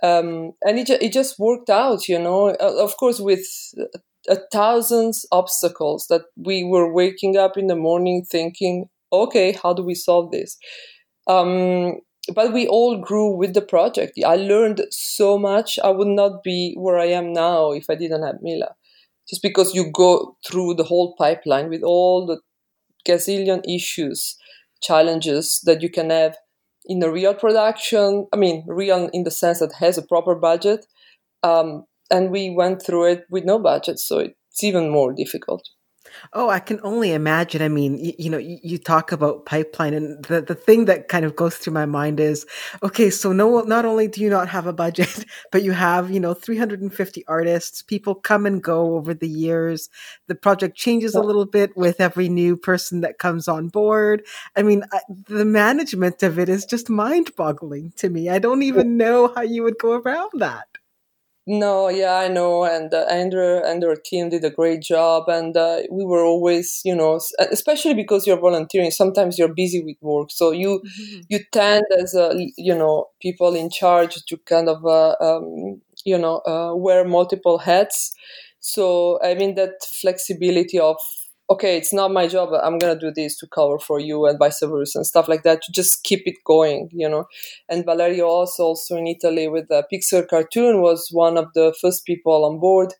Um, 0.04 0.52
and 0.64 0.78
it, 0.78 0.90
it 0.90 1.12
just 1.12 1.40
worked 1.40 1.70
out 1.70 2.08
you 2.08 2.20
know. 2.20 2.50
Uh, 2.50 2.84
of 2.84 2.96
course 2.98 3.20
with 3.20 3.46
a 4.30 4.38
thousands 4.52 5.26
obstacles 5.32 6.06
that 6.10 6.24
we 6.36 6.64
were 6.64 6.92
waking 6.94 7.38
up 7.38 7.58
in 7.58 7.68
the 7.68 7.76
morning 7.76 8.26
thinking 8.30 8.86
okay 9.12 9.54
how 9.54 9.74
do 9.74 9.84
we 9.84 9.96
solve 9.96 10.32
this? 10.32 10.58
Um, 11.28 11.96
but 12.36 12.54
we 12.54 12.68
all 12.68 12.98
grew 12.98 13.36
with 13.36 13.54
the 13.54 13.62
project. 13.62 14.20
I 14.26 14.36
learned 14.36 14.82
so 14.92 15.38
much. 15.38 15.80
I 15.84 15.90
would 15.90 16.10
not 16.10 16.44
be 16.44 16.76
where 16.78 17.00
i 17.00 17.06
am 17.06 17.32
now 17.34 17.72
if 17.72 17.86
i 17.90 17.96
didn't 17.96 18.24
have 18.24 18.42
mila. 18.42 18.76
Just 19.28 19.42
because 19.42 19.74
you 19.74 19.92
go 19.92 20.38
through 20.46 20.76
the 20.76 20.84
whole 20.84 21.16
pipeline 21.18 21.70
with 21.70 21.84
all 21.84 22.26
the 22.26 22.40
gazillion 23.08 23.62
issues 23.68 24.38
challenges 24.82 25.62
that 25.66 25.82
you 25.82 25.90
can 25.90 26.10
have 26.10 26.38
in 26.86 27.04
a 27.04 27.12
real 27.12 27.34
production. 27.34 28.28
I 28.34 28.38
mean, 28.38 28.66
real 28.68 29.10
in 29.14 29.24
the 29.24 29.32
sense 29.32 29.60
that 29.60 29.74
has 29.80 29.98
a 29.98 30.06
proper 30.06 30.36
budget. 30.36 30.86
Um, 31.44 31.86
and 32.10 32.32
we 32.32 32.50
went 32.50 32.82
through 32.82 33.12
it 33.12 33.26
with 33.30 33.44
no 33.44 33.60
budget, 33.60 34.00
so 34.00 34.20
it's 34.20 34.64
even 34.64 34.90
more 34.90 35.14
difficult. 35.14 35.68
Oh, 36.34 36.50
I 36.50 36.60
can 36.60 36.80
only 36.84 37.12
imagine. 37.14 37.62
I 37.62 37.68
mean, 37.68 37.98
you, 37.98 38.14
you 38.18 38.30
know, 38.30 38.38
you, 38.38 38.58
you, 38.64 38.78
talk 38.78 39.12
about 39.12 39.46
pipeline, 39.46 39.94
and 39.94 40.24
the, 40.26 40.42
the 40.42 40.56
thing 40.56 40.86
that 40.86 41.08
kind 41.08 41.26
of 41.26 41.36
goes 41.36 41.58
through 41.58 41.74
my 41.74 41.86
mind 41.86 42.20
is, 42.20 42.46
okay, 42.84 43.10
so 43.10 43.32
no, 43.32 43.62
not 43.62 43.86
only 43.86 44.08
do 44.08 44.22
you 44.22 44.30
not 44.30 44.48
have 44.50 44.68
a 44.68 44.74
budget, 44.74 45.26
but 45.52 45.64
you 45.64 45.72
have, 45.72 46.12
you 46.12 46.20
know, 46.20 46.34
350 46.34 47.26
artists. 47.28 47.82
People 47.82 48.16
come 48.16 48.46
and 48.46 48.62
go 48.62 48.96
over 48.96 49.14
the 49.14 49.28
years. 49.28 49.90
The 50.28 50.36
project 50.36 50.78
changes 50.78 51.16
a 51.16 51.22
little 51.22 51.46
bit 51.46 51.76
with 51.76 52.00
every 52.00 52.30
new 52.30 52.56
person 52.56 53.02
that 53.02 53.20
comes 53.20 53.48
on 53.48 53.68
board. 53.70 54.26
I 54.56 54.64
mean, 54.64 54.84
I, 54.92 55.00
the 55.28 55.46
management 55.46 56.24
of 56.24 56.40
it 56.40 56.50
is 56.50 56.66
just 56.66 56.90
mind-boggling 56.90 57.94
to 57.98 58.10
me. 58.10 58.30
I 58.30 58.40
don't 58.40 58.64
even 58.64 58.98
know 58.98 59.34
how 59.34 59.42
you 59.42 59.64
would 59.64 59.78
go 59.78 59.94
around 59.94 60.32
that. 60.36 60.68
No, 61.50 61.88
yeah, 61.88 62.16
I 62.16 62.28
know, 62.28 62.66
and 62.66 62.94
uh, 62.94 63.06
Andrea 63.10 63.64
and 63.66 63.82
our 63.86 63.96
team 63.96 64.28
did 64.28 64.44
a 64.44 64.50
great 64.50 64.82
job, 64.82 65.30
and 65.30 65.56
uh, 65.56 65.80
we 65.90 66.04
were 66.04 66.22
always, 66.26 66.82
you 66.84 66.94
know, 66.94 67.22
especially 67.40 67.94
because 67.94 68.28
you're 68.28 68.38
volunteering. 68.40 68.92
Sometimes 68.92 69.38
you're 69.40 69.54
busy 69.54 69.82
with 69.82 69.96
work, 70.02 70.30
so 70.30 70.52
you 70.52 70.82
mm-hmm. 70.86 71.20
you 71.30 71.40
tend 71.54 71.86
as 72.02 72.14
a 72.16 72.34
you 72.58 72.76
know 72.76 73.06
people 73.22 73.56
in 73.56 73.70
charge 73.70 74.16
to 74.26 74.36
kind 74.46 74.68
of 74.68 74.86
uh, 74.86 75.16
um, 75.22 75.82
you 76.04 76.18
know 76.18 76.42
uh, 76.46 76.76
wear 76.76 77.06
multiple 77.06 77.60
hats. 77.60 78.14
So 78.60 79.18
I 79.24 79.34
mean 79.36 79.56
that 79.56 79.86
flexibility 80.02 80.80
of 80.80 80.98
okay, 81.50 81.78
it's 81.78 81.94
not 81.94 82.12
my 82.12 82.28
job. 82.28 82.50
I'm 82.54 82.78
gonna 82.78 83.00
do 83.00 83.12
this 83.12 83.38
to 83.38 83.48
cover 83.48 83.80
for 83.80 84.00
you, 84.00 84.26
and 84.26 84.38
vice 84.40 84.60
versa, 84.62 85.00
and 85.00 85.06
stuff 85.06 85.28
like 85.28 85.44
that 85.44 85.62
to 85.64 85.72
just 85.72 86.04
keep 86.04 86.24
it 86.26 86.36
going, 86.46 86.90
you 86.92 87.10
know. 87.10 87.26
And 87.70 87.86
Valerio 87.86 88.28
also, 88.28 88.64
also 88.64 88.98
in 88.98 89.08
Italy 89.08 89.48
with 89.48 89.68
the 89.70 89.86
Pixel 89.92 90.28
Cartoon 90.28 90.82
was 90.82 91.10
one 91.12 91.38
of 91.38 91.54
the 91.54 91.74
first 91.82 92.06
people 92.06 92.46
on 92.46 92.60
board. 92.60 92.94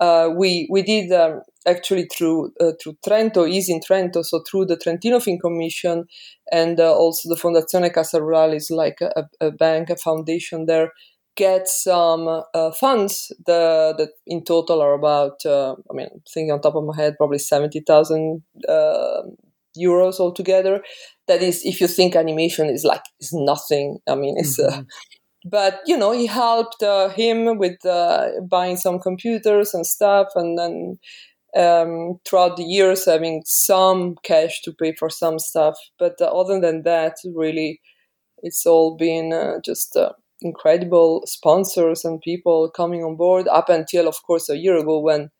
Uh, 0.00 0.28
we 0.36 0.68
we 0.70 0.82
did 0.82 1.10
um, 1.12 1.40
actually 1.66 2.06
through 2.06 2.52
uh, 2.60 2.72
through 2.82 2.96
Trento, 3.06 3.48
is 3.50 3.68
in 3.68 3.80
Trento, 3.80 4.24
so 4.24 4.42
through 4.48 4.66
the 4.66 4.76
Trentino 4.76 5.20
Film 5.20 5.38
Commission, 5.38 6.06
and 6.52 6.78
uh, 6.78 6.94
also 6.94 7.28
the 7.28 7.40
Fondazione 7.40 7.92
Cassa 7.92 8.20
Rurale 8.20 8.56
is 8.56 8.70
like 8.70 9.00
a, 9.00 9.28
a 9.40 9.50
bank, 9.50 9.88
a 9.90 9.96
foundation 9.96 10.66
there 10.66 10.92
get 11.36 11.68
some 11.68 12.42
uh, 12.54 12.70
funds 12.72 13.30
that 13.46 14.10
in 14.26 14.42
total 14.42 14.80
are 14.80 14.94
about, 14.94 15.44
uh, 15.44 15.74
I 15.90 15.94
mean, 15.94 16.08
thinking 16.32 16.50
on 16.50 16.60
top 16.60 16.74
of 16.74 16.84
my 16.84 16.96
head, 16.96 17.16
probably 17.18 17.38
70,000 17.38 18.42
uh, 18.68 19.22
euros 19.78 20.18
altogether. 20.18 20.82
That 21.28 21.42
is, 21.42 21.62
if 21.64 21.80
you 21.80 21.88
think 21.88 22.16
animation 22.16 22.68
is 22.68 22.84
like, 22.84 23.02
is 23.20 23.32
nothing. 23.32 23.98
I 24.08 24.14
mean, 24.14 24.36
it's, 24.38 24.58
uh, 24.58 24.70
mm-hmm. 24.70 24.82
but 25.50 25.80
you 25.86 25.96
know, 25.96 26.12
he 26.12 26.26
helped 26.26 26.82
uh, 26.82 27.10
him 27.10 27.58
with 27.58 27.84
uh, 27.84 28.28
buying 28.48 28.78
some 28.78 28.98
computers 28.98 29.74
and 29.74 29.86
stuff. 29.86 30.28
And 30.34 30.58
then 30.58 30.98
um, 31.54 32.18
throughout 32.24 32.56
the 32.56 32.64
years, 32.64 33.04
having 33.04 33.42
some 33.44 34.16
cash 34.22 34.62
to 34.62 34.72
pay 34.72 34.94
for 34.98 35.10
some 35.10 35.38
stuff. 35.38 35.76
But 35.98 36.20
other 36.22 36.60
than 36.60 36.82
that, 36.84 37.16
really, 37.34 37.80
it's 38.42 38.64
all 38.64 38.96
been 38.96 39.60
just 39.64 39.98
incredible 40.40 41.22
sponsors 41.26 42.04
and 42.04 42.20
people 42.20 42.70
coming 42.70 43.02
on 43.02 43.16
board 43.16 43.48
up 43.48 43.68
until 43.68 44.06
of 44.06 44.22
course 44.22 44.48
a 44.48 44.56
year 44.56 44.76
ago 44.76 44.98
when 45.00 45.30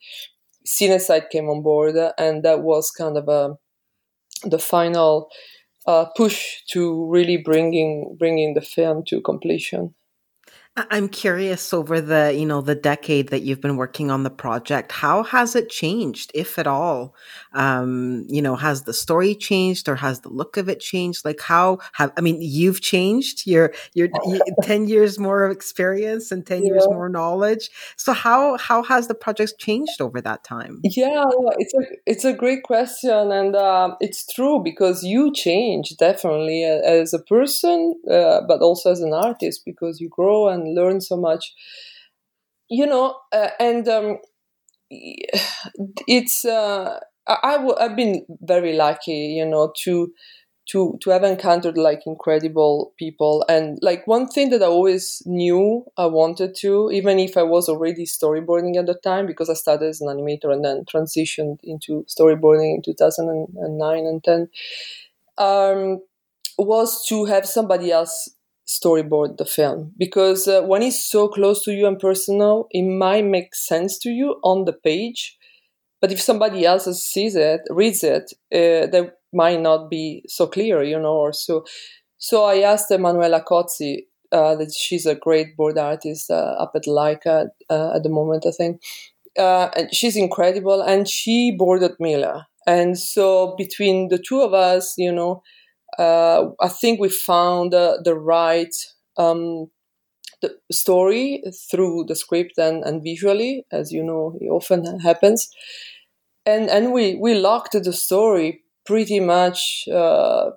Cinesite 0.66 1.30
came 1.30 1.48
on 1.48 1.62
board 1.62 1.94
and 2.18 2.42
that 2.42 2.62
was 2.62 2.90
kind 2.90 3.16
of 3.16 3.28
a 3.28 3.56
the 4.48 4.58
final 4.58 5.28
uh, 5.86 6.06
push 6.16 6.62
to 6.70 7.06
really 7.08 7.36
bringing 7.36 8.16
bringing 8.18 8.54
the 8.54 8.60
film 8.60 9.04
to 9.06 9.20
completion. 9.20 9.94
I'm 10.76 11.08
curious 11.08 11.72
over 11.72 12.02
the, 12.02 12.34
you 12.36 12.44
know, 12.44 12.60
the 12.60 12.74
decade 12.74 13.30
that 13.30 13.40
you've 13.40 13.62
been 13.62 13.78
working 13.78 14.10
on 14.10 14.24
the 14.24 14.30
project, 14.30 14.92
how 14.92 15.22
has 15.22 15.56
it 15.56 15.70
changed, 15.70 16.30
if 16.34 16.58
at 16.58 16.66
all? 16.66 17.14
Um, 17.56 18.26
you 18.28 18.42
know, 18.42 18.54
has 18.54 18.82
the 18.82 18.92
story 18.92 19.34
changed 19.34 19.88
or 19.88 19.96
has 19.96 20.20
the 20.20 20.28
look 20.28 20.56
of 20.56 20.68
it 20.68 20.80
changed? 20.80 21.24
Like 21.24 21.40
how 21.40 21.78
have, 21.94 22.12
I 22.16 22.20
mean, 22.20 22.38
you've 22.40 22.80
changed, 22.80 23.46
you're, 23.46 23.72
you're 23.94 24.08
10 24.62 24.88
years 24.88 25.18
more 25.18 25.44
of 25.44 25.50
experience 25.50 26.30
and 26.30 26.46
10 26.46 26.62
yeah. 26.62 26.72
years 26.72 26.86
more 26.86 27.08
knowledge. 27.08 27.70
So 27.96 28.12
how, 28.12 28.56
how 28.58 28.82
has 28.82 29.08
the 29.08 29.14
project 29.14 29.54
changed 29.58 30.00
over 30.00 30.20
that 30.20 30.44
time? 30.44 30.80
Yeah, 30.84 31.24
it's 31.58 31.74
a, 31.74 31.82
it's 32.06 32.24
a 32.24 32.32
great 32.32 32.62
question. 32.62 33.32
And 33.32 33.56
uh, 33.56 33.96
it's 34.00 34.26
true 34.32 34.62
because 34.62 35.02
you 35.02 35.32
change 35.32 35.96
definitely 35.96 36.62
as 36.64 37.14
a 37.14 37.18
person, 37.18 37.94
uh, 38.10 38.42
but 38.46 38.60
also 38.60 38.92
as 38.92 39.00
an 39.00 39.14
artist 39.14 39.62
because 39.64 40.00
you 40.00 40.08
grow 40.08 40.48
and 40.48 40.74
learn 40.74 41.00
so 41.00 41.16
much 41.16 41.54
you 42.68 42.86
know 42.86 43.16
uh, 43.32 43.48
and 43.58 43.88
um, 43.88 44.18
it's 44.90 46.44
uh, 46.44 47.00
I, 47.26 47.52
w- 47.56 47.74
I've 47.78 47.96
been 47.96 48.24
very 48.42 48.74
lucky 48.74 49.34
you 49.38 49.46
know 49.46 49.72
to 49.84 50.12
to 50.70 50.98
to 51.02 51.10
have 51.10 51.24
encountered 51.24 51.78
like 51.78 52.02
incredible 52.06 52.92
people. 52.98 53.44
And 53.48 53.78
like 53.82 54.06
one 54.06 54.28
thing 54.28 54.50
that 54.50 54.62
i 54.62 54.66
always 54.66 55.22
knew 55.26 55.84
i 55.96 56.06
wanted 56.06 56.54
to 56.56 56.90
even 56.92 57.18
if 57.20 57.36
i 57.36 57.42
was 57.42 57.68
already 57.68 58.04
storyboarding 58.06 58.76
at 58.76 58.86
the 58.86 58.94
time 58.94 59.26
because 59.26 59.48
i 59.50 59.54
started 59.54 59.88
as 59.88 60.00
an 60.00 60.08
animator 60.08 60.52
and 60.52 60.64
then 60.64 60.84
transitioned 60.84 61.58
into 61.64 62.04
storyboarding 62.08 62.76
in 62.76 62.82
2009 62.82 64.06
and 64.06 64.24
10 64.24 64.48
um, 65.38 66.00
was 66.58 67.04
to 67.06 67.24
have 67.26 67.46
somebody 67.46 67.92
else 67.92 68.28
storyboard 68.66 69.36
the 69.36 69.44
film. 69.44 69.92
Because 69.96 70.48
uh, 70.48 70.62
when 70.62 70.82
it's 70.82 71.02
so 71.02 71.28
close 71.28 71.62
to 71.64 71.72
you 71.72 71.86
and 71.86 71.98
personal 71.98 72.66
it 72.70 72.82
might 72.82 73.24
make 73.24 73.54
sense 73.54 73.98
to 74.00 74.10
you 74.10 74.40
on 74.42 74.64
the 74.64 74.72
page 74.72 75.36
but 76.00 76.12
if 76.12 76.20
somebody 76.20 76.64
else 76.64 76.84
sees 77.02 77.36
it 77.36 77.60
reads 77.70 78.02
it 78.04 78.32
uh, 78.54 78.86
that 78.92 79.14
might 79.32 79.60
not 79.60 79.90
be 79.90 80.22
so 80.28 80.46
clear 80.46 80.82
you 80.82 80.98
know 80.98 81.14
or 81.14 81.32
so 81.32 81.64
so 82.18 82.44
i 82.44 82.60
asked 82.60 82.90
emanuela 82.90 83.40
cozzi 83.42 84.06
uh, 84.32 84.54
that 84.56 84.72
she's 84.72 85.06
a 85.06 85.14
great 85.14 85.56
board 85.56 85.78
artist 85.78 86.30
uh, 86.30 86.56
up 86.58 86.72
at 86.74 86.84
Laika 86.84 87.48
uh, 87.70 87.92
at 87.94 88.02
the 88.02 88.08
moment 88.08 88.44
i 88.46 88.50
think. 88.50 88.82
Uh, 89.38 89.68
and 89.76 89.94
she's 89.94 90.16
incredible 90.16 90.80
and 90.80 91.06
she 91.06 91.50
boarded 91.52 91.92
mila. 92.00 92.46
And 92.66 92.98
so 92.98 93.54
between 93.58 94.08
the 94.08 94.18
two 94.18 94.40
of 94.40 94.54
us 94.54 94.94
you 94.96 95.12
know 95.12 95.42
uh, 95.98 96.50
I 96.60 96.68
think 96.68 97.00
we 97.00 97.08
found 97.08 97.72
the 97.72 98.14
right 98.14 98.74
um, 99.16 99.70
story 100.72 101.42
through 101.70 102.04
the 102.08 102.16
script 102.16 102.58
and, 102.58 102.84
and 102.84 103.02
visually, 103.02 103.64
as 103.72 103.92
you 103.92 104.02
know, 104.02 104.36
it 104.40 104.48
often 104.48 105.00
happens. 105.00 105.48
And 106.44 106.70
and 106.70 106.92
we 106.92 107.16
we 107.16 107.34
locked 107.34 107.72
the 107.72 107.92
story 107.92 108.62
pretty 108.84 109.20
much. 109.20 109.84
Uh, 109.92 110.50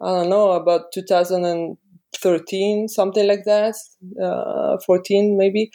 I 0.00 0.08
don't 0.08 0.30
know 0.30 0.52
about 0.52 0.92
2013, 0.92 2.88
something 2.88 3.26
like 3.26 3.44
that, 3.44 3.76
uh, 4.22 4.78
14 4.86 5.36
maybe. 5.38 5.70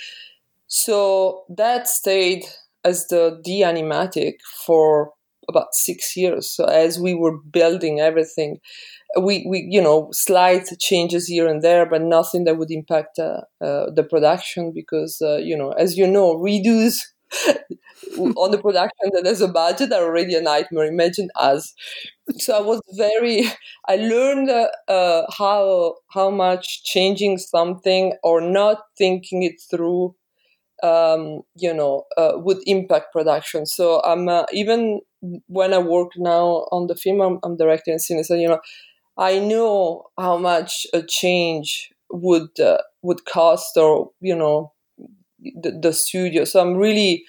So 0.68 1.46
that 1.50 1.88
stayed 1.88 2.46
as 2.84 3.08
the 3.08 3.40
D 3.44 3.64
animatic 3.64 4.36
for 4.66 5.14
about 5.50 5.74
six 5.74 6.16
years. 6.18 6.50
So 6.56 6.66
as 6.66 7.00
we 7.00 7.14
were 7.14 7.38
building 7.38 8.00
everything, 8.00 8.60
we, 9.22 9.46
we 9.50 9.68
you 9.70 9.82
know 9.82 10.10
slight 10.12 10.68
changes 10.80 11.28
here 11.28 11.48
and 11.48 11.62
there, 11.62 11.86
but 11.86 12.02
nothing 12.02 12.46
that 12.46 12.58
would 12.58 12.72
impact 12.72 13.20
uh, 13.20 13.42
uh, 13.62 13.92
the 13.92 14.04
production 14.10 14.72
because 14.74 15.20
uh, 15.22 15.38
you 15.38 15.58
know 15.58 15.72
as 15.72 15.98
you 15.98 16.08
know 16.08 16.36
redos 16.36 16.98
on 18.18 18.52
the 18.52 18.60
production 18.62 19.10
that 19.14 19.26
has 19.26 19.42
a 19.42 19.48
budget 19.48 19.92
are 19.92 20.04
already 20.04 20.36
a 20.36 20.42
nightmare. 20.42 20.86
Imagine 20.86 21.30
us. 21.36 21.74
So 22.38 22.58
I 22.58 22.62
was 22.62 22.82
very. 22.96 23.46
I 23.88 23.98
learned 23.98 24.50
uh, 24.50 24.68
uh, 24.88 25.24
how 25.38 25.96
how 26.10 26.30
much 26.30 26.84
changing 26.84 27.38
something 27.38 28.14
or 28.24 28.42
not 28.42 28.80
thinking 28.98 29.44
it 29.44 29.56
through 29.70 30.16
um, 30.84 31.42
you 31.56 31.74
know, 31.74 32.04
uh, 32.18 32.34
would 32.36 32.58
impact 32.66 33.14
production. 33.14 33.66
So 33.66 34.02
I'm 34.02 34.28
uh, 34.28 34.46
even 34.52 35.00
when 35.48 35.74
I 35.74 35.80
work 35.80 36.12
now 36.18 36.68
on 36.72 36.88
the 36.88 36.96
film, 36.96 37.22
I'm, 37.22 37.40
I'm 37.44 37.58
directing 37.58 37.94
and 37.94 38.26
so 38.26 38.36
you 38.36 38.50
know, 38.50 38.60
I 39.18 39.40
know 39.40 40.04
how 40.20 40.38
much 40.38 40.86
a 40.94 41.02
change 41.02 41.90
would 42.12 42.60
uh, 42.60 42.80
would 43.02 43.26
cost, 43.26 43.78
or 43.78 44.12
you 44.20 44.36
know, 44.36 44.74
the, 45.40 45.72
the 45.82 45.94
studio. 45.94 46.44
So 46.46 46.60
I'm 46.62 46.76
really 46.76 47.24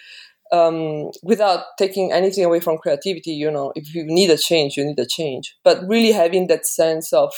um, 0.53 1.11
without 1.23 1.65
taking 1.79 2.13
anything 2.13 2.45
away 2.45 2.61
from 2.61 2.79
creativity. 2.79 3.33
You 3.33 3.51
know, 3.51 3.73
if 3.77 3.95
you 3.95 4.05
need 4.05 4.31
a 4.31 4.37
change, 4.37 4.77
you 4.77 4.85
need 4.85 4.99
a 4.99 5.07
change. 5.07 5.55
But 5.63 5.87
really 5.87 6.13
having 6.13 6.49
that 6.49 6.67
sense 6.67 7.13
of 7.13 7.33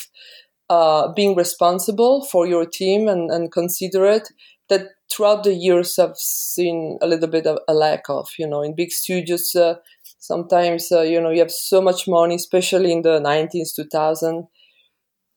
uh, 0.69 1.13
being 1.13 1.37
responsible 1.37 2.25
for 2.25 2.47
your 2.47 2.67
team 2.67 3.09
and, 3.09 3.31
and 3.31 3.53
considerate 3.53 4.33
that 4.69 4.89
throughout 5.13 5.45
the 5.45 5.55
years 5.55 5.99
I've 5.99 6.17
seen 6.17 6.99
a 7.03 7.07
little 7.07 7.29
bit 7.29 7.47
of 7.47 7.59
a 7.69 7.75
lack 7.75 8.05
of. 8.09 8.29
You 8.39 8.47
know, 8.49 8.63
in 8.63 8.75
big 8.75 8.91
studios, 8.93 9.55
uh, 9.55 9.77
sometimes 10.19 10.91
uh, 10.93 11.03
you 11.03 11.21
know 11.21 11.31
you 11.31 11.41
have 11.41 11.51
so 11.53 11.81
much 11.81 12.09
money, 12.09 12.35
especially 12.37 12.93
in 12.93 13.03
the 13.03 13.21
90s, 13.21 13.75
2000, 13.75 14.47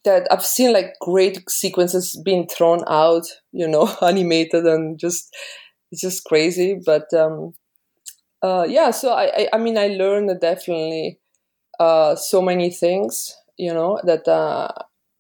that 0.06 0.28
I've 0.32 0.46
seen 0.46 0.74
like 0.74 0.94
great 1.02 1.50
sequences 1.50 2.22
being 2.26 2.48
thrown 2.48 2.84
out. 2.88 3.28
You 3.52 3.68
know, 3.68 3.96
animated 4.02 4.66
and 4.66 5.00
just 5.00 5.36
it's 5.92 6.02
just 6.02 6.26
crazy. 6.26 6.80
But 6.86 7.14
um, 7.14 7.54
uh, 8.42 8.66
yeah, 8.68 8.92
so 8.92 9.12
I, 9.14 9.26
I, 9.26 9.50
I 9.54 9.58
mean 9.58 9.78
I 9.78 9.88
learned 9.88 10.32
definitely 10.42 11.20
uh, 11.80 12.16
so 12.16 12.42
many 12.42 12.72
things. 12.72 13.36
You 13.58 13.74
know 13.74 14.00
that 14.06 14.28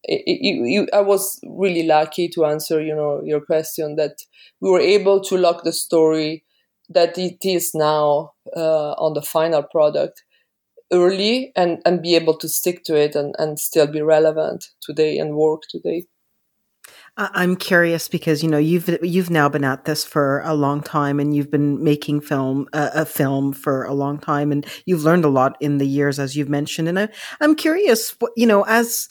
it, 0.04 0.24
it, 0.26 0.90
I 0.94 1.02
was 1.02 1.40
really 1.44 1.84
lucky 1.84 2.30
to 2.30 2.46
answer, 2.46 2.82
you 2.82 2.96
know, 2.96 3.22
your 3.24 3.42
question 3.42 3.96
that 3.96 4.18
we 4.62 4.70
were 4.70 4.80
able 4.80 5.22
to 5.22 5.38
lock 5.38 5.64
the 5.64 5.74
story 5.74 6.46
that 6.90 7.18
it 7.18 7.38
is 7.44 7.72
now 7.74 8.34
uh, 8.56 8.92
on 8.94 9.14
the 9.14 9.22
final 9.22 9.64
product 9.64 10.24
early 10.92 11.52
and, 11.56 11.80
and 11.86 12.02
be 12.02 12.16
able 12.16 12.36
to 12.38 12.50
stick 12.50 12.84
to 12.84 12.96
it 12.96 13.16
and, 13.16 13.36
and 13.38 13.60
still 13.60 13.88
be 13.88 14.02
relevant 14.02 14.66
today 14.82 15.18
and 15.18 15.36
work 15.36 15.64
today. 15.70 16.06
I'm 17.18 17.58
curious 17.58 18.08
because 18.08 18.42
you 18.44 18.50
know 18.50 18.58
you've 18.58 18.90
you've 19.04 19.30
now 19.30 19.50
been 19.50 19.66
at 19.66 19.84
this 19.84 20.06
for 20.06 20.42
a 20.46 20.54
long 20.54 20.82
time 20.82 21.20
and 21.20 21.36
you've 21.36 21.52
been 21.52 21.84
making 21.84 22.22
film 22.22 22.68
uh, 22.72 22.92
a 22.94 23.06
film 23.06 23.52
for 23.52 23.84
a 23.84 23.94
long 23.94 24.20
time 24.20 24.54
and 24.54 24.66
you've 24.86 25.04
learned 25.04 25.26
a 25.26 25.30
lot 25.30 25.58
in 25.60 25.80
the 25.80 25.88
years 25.88 26.18
as 26.18 26.38
you've 26.38 26.48
mentioned 26.48 26.88
and 26.88 26.98
I, 26.98 27.10
I'm 27.42 27.56
curious 27.56 28.16
you 28.38 28.48
know 28.48 28.64
as 28.68 29.10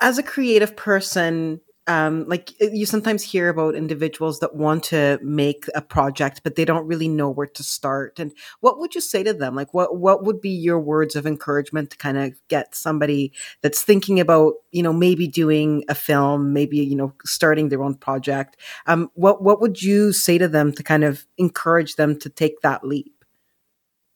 as 0.00 0.18
a 0.18 0.22
creative 0.22 0.76
person 0.76 1.60
um, 1.88 2.26
like 2.28 2.52
you 2.60 2.84
sometimes 2.84 3.22
hear 3.22 3.48
about 3.48 3.74
individuals 3.74 4.40
that 4.40 4.54
want 4.54 4.84
to 4.84 5.18
make 5.22 5.64
a 5.74 5.80
project 5.80 6.42
but 6.44 6.54
they 6.54 6.66
don't 6.66 6.86
really 6.86 7.08
know 7.08 7.30
where 7.30 7.46
to 7.46 7.62
start. 7.62 8.18
And 8.18 8.30
what 8.60 8.78
would 8.78 8.94
you 8.94 9.00
say 9.00 9.22
to 9.22 9.32
them? 9.32 9.54
Like 9.54 9.72
what 9.72 9.96
what 9.96 10.22
would 10.22 10.42
be 10.42 10.50
your 10.50 10.78
words 10.78 11.16
of 11.16 11.26
encouragement 11.26 11.90
to 11.90 11.96
kind 11.96 12.18
of 12.18 12.38
get 12.48 12.74
somebody 12.74 13.32
that's 13.62 13.82
thinking 13.82 14.20
about 14.20 14.54
you 14.70 14.82
know 14.82 14.92
maybe 14.92 15.26
doing 15.26 15.82
a 15.88 15.94
film 15.94 16.52
maybe 16.52 16.76
you 16.76 16.94
know 16.94 17.14
starting 17.24 17.70
their 17.70 17.82
own 17.82 17.94
project? 17.94 18.58
Um, 18.86 19.10
what 19.14 19.42
what 19.42 19.62
would 19.62 19.82
you 19.82 20.12
say 20.12 20.36
to 20.36 20.46
them 20.46 20.72
to 20.72 20.82
kind 20.82 21.04
of 21.04 21.26
encourage 21.38 21.96
them 21.96 22.18
to 22.18 22.28
take 22.28 22.60
that 22.60 22.84
leap? 22.84 23.24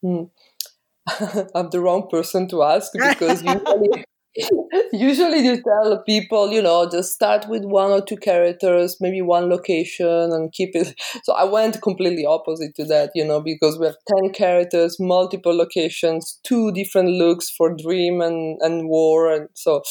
Hmm. 0.02 0.24
I'm 1.54 1.70
the 1.70 1.80
wrong 1.80 2.06
person 2.10 2.48
to 2.48 2.62
ask 2.62 2.92
because 2.92 3.42
usually 3.42 4.04
Usually, 4.92 5.40
you 5.40 5.62
tell 5.62 6.02
people, 6.04 6.52
you 6.52 6.62
know, 6.62 6.88
just 6.90 7.12
start 7.12 7.46
with 7.48 7.64
one 7.64 7.90
or 7.90 8.00
two 8.00 8.16
characters, 8.16 8.96
maybe 8.98 9.20
one 9.20 9.50
location, 9.50 10.06
and 10.32 10.52
keep 10.52 10.70
it. 10.74 10.94
So 11.24 11.34
I 11.34 11.44
went 11.44 11.82
completely 11.82 12.24
opposite 12.24 12.74
to 12.76 12.84
that, 12.86 13.10
you 13.14 13.24
know, 13.24 13.40
because 13.40 13.78
we 13.78 13.86
have 13.86 13.96
ten 14.08 14.30
characters, 14.32 14.96
multiple 14.98 15.54
locations, 15.56 16.40
two 16.44 16.72
different 16.72 17.10
looks 17.10 17.50
for 17.50 17.74
dream 17.76 18.20
and 18.22 18.58
and 18.62 18.88
war, 18.88 19.30
and 19.32 19.48
so. 19.54 19.82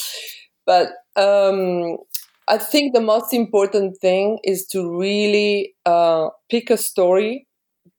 But 0.65 0.89
um, 1.15 1.97
I 2.47 2.57
think 2.57 2.93
the 2.93 3.01
most 3.01 3.33
important 3.33 3.97
thing 4.01 4.39
is 4.43 4.67
to 4.67 4.97
really 4.97 5.73
uh, 5.85 6.29
pick 6.49 6.69
a 6.69 6.77
story 6.77 7.47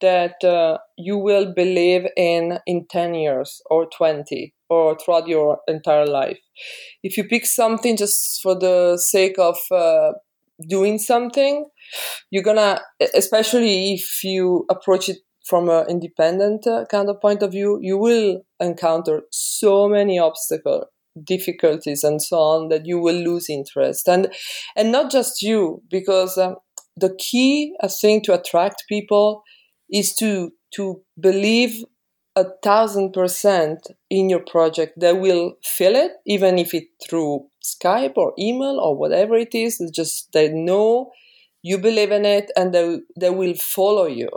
that 0.01 0.43
uh, 0.45 0.79
you 0.99 1.17
will 1.19 1.53
believe 1.55 2.07
in 2.17 2.59
in 2.67 2.87
10 2.91 3.15
years 3.15 3.61
or 3.71 3.87
20 3.97 4.55
or 4.73 4.97
throughout 4.99 5.29
your 5.29 5.59
entire 5.69 6.07
life. 6.07 6.39
If 7.03 7.17
you 7.17 7.25
pick 7.25 7.47
something 7.47 7.97
just 7.97 8.41
for 8.43 8.59
the 8.59 8.97
sake 8.99 9.39
of 9.39 9.59
uh, 9.71 10.13
doing 10.69 10.99
something, 10.99 11.67
you're 12.31 12.43
gonna, 12.43 12.81
especially 13.15 13.95
if 13.95 14.25
you 14.25 14.65
approach 14.71 15.09
it 15.09 15.19
from 15.45 15.69
an 15.69 15.87
independent 15.89 16.67
uh, 16.67 16.85
kind 16.91 17.09
of 17.11 17.21
point 17.21 17.43
of 17.43 17.51
view, 17.53 17.79
you 17.83 17.99
will 17.99 18.43
encounter 18.61 19.23
so 19.31 19.89
many 19.89 20.19
obstacles 20.19 20.85
difficulties 21.25 22.03
and 22.05 22.23
so 22.23 22.39
on 22.39 22.69
that 22.71 22.87
you 22.87 22.99
will 22.99 23.15
lose 23.15 23.51
interest 23.51 24.09
and 24.09 24.33
and 24.77 24.91
not 24.91 25.11
just 25.11 25.43
you 25.43 25.83
because 25.91 26.39
um, 26.39 26.57
the 26.97 27.15
key 27.19 27.75
i 27.83 27.87
think 27.87 28.25
to 28.25 28.33
attract 28.33 28.85
people 28.89 29.43
is 29.91 30.15
to 30.15 30.51
to 30.75 31.03
believe 31.21 31.85
a 32.35 32.45
thousand 32.63 33.13
percent 33.13 33.89
in 34.09 34.31
your 34.31 34.41
project 34.41 34.99
they 34.99 35.13
will 35.13 35.55
feel 35.63 35.95
it 35.95 36.13
even 36.27 36.59
if 36.59 36.73
it 36.73 36.85
through 37.07 37.47
skype 37.63 38.15
or 38.17 38.33
email 38.39 38.81
or 38.81 38.97
whatever 38.97 39.37
it 39.37 39.55
is 39.55 39.81
it's 39.81 39.91
just 39.91 40.33
they 40.33 40.49
know 40.49 41.11
you 41.63 41.79
believe 41.79 42.11
in 42.11 42.25
it 42.25 42.51
and 42.57 42.75
they, 42.75 42.99
they 43.19 43.31
will 43.31 43.55
follow 43.55 44.07
you. 44.07 44.29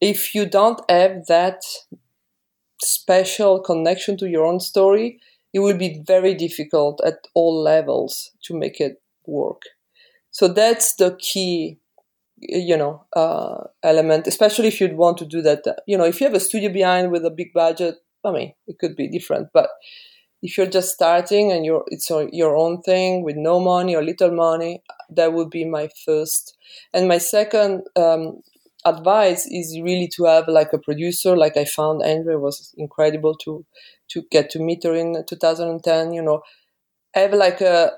If 0.00 0.34
you 0.34 0.46
don't 0.46 0.80
have 0.90 1.26
that 1.26 1.62
special 2.82 3.60
connection 3.60 4.16
to 4.18 4.28
your 4.28 4.44
own 4.44 4.60
story 4.60 5.20
it 5.52 5.60
will 5.60 5.76
be 5.78 6.02
very 6.04 6.34
difficult 6.34 7.00
at 7.06 7.28
all 7.34 7.62
levels 7.62 8.32
to 8.42 8.58
make 8.58 8.80
it 8.80 9.00
work. 9.24 9.62
So 10.32 10.48
that's 10.48 10.96
the 10.96 11.16
key 11.20 11.78
you 12.48 12.76
know 12.76 13.04
uh, 13.14 13.64
element 13.82 14.26
especially 14.26 14.68
if 14.68 14.80
you'd 14.80 14.96
want 14.96 15.18
to 15.18 15.26
do 15.26 15.42
that 15.42 15.62
you 15.86 15.96
know 15.96 16.04
if 16.04 16.20
you 16.20 16.26
have 16.26 16.34
a 16.36 16.40
studio 16.40 16.72
behind 16.72 17.10
with 17.10 17.24
a 17.24 17.30
big 17.30 17.52
budget 17.52 17.96
i 18.24 18.30
mean 18.30 18.52
it 18.66 18.78
could 18.78 18.96
be 18.96 19.08
different 19.08 19.48
but 19.52 19.70
if 20.42 20.58
you're 20.58 20.66
just 20.66 20.92
starting 20.92 21.52
and 21.52 21.64
you're 21.64 21.84
it's 21.88 22.10
your 22.32 22.56
own 22.56 22.82
thing 22.82 23.22
with 23.22 23.36
no 23.36 23.58
money 23.60 23.94
or 23.96 24.02
little 24.02 24.30
money 24.30 24.82
that 25.10 25.32
would 25.32 25.50
be 25.50 25.64
my 25.64 25.88
first 26.04 26.56
and 26.92 27.08
my 27.08 27.18
second 27.18 27.82
um, 27.96 28.40
advice 28.84 29.46
is 29.46 29.78
really 29.82 30.08
to 30.14 30.24
have 30.24 30.46
like 30.46 30.72
a 30.74 30.78
producer. 30.78 31.34
Like 31.36 31.56
i 31.56 31.64
found 31.64 32.02
andrea 32.02 32.38
was 32.38 32.74
incredible 32.76 33.34
to 33.44 33.64
to 34.10 34.22
get 34.30 34.50
to 34.50 34.58
meet 34.58 34.84
her 34.84 34.94
in 34.94 35.24
2010 35.26 36.12
you 36.12 36.22
know. 36.22 36.42
Have 37.14 37.32
like 37.32 37.60
a 37.60 37.92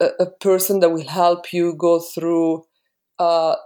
a, 0.00 0.06
a 0.20 0.30
person 0.30 0.80
that 0.80 0.90
will 0.90 1.08
help 1.08 1.52
you 1.52 1.74
go 1.76 2.00
through 2.00 2.64
uh, 3.18 3.56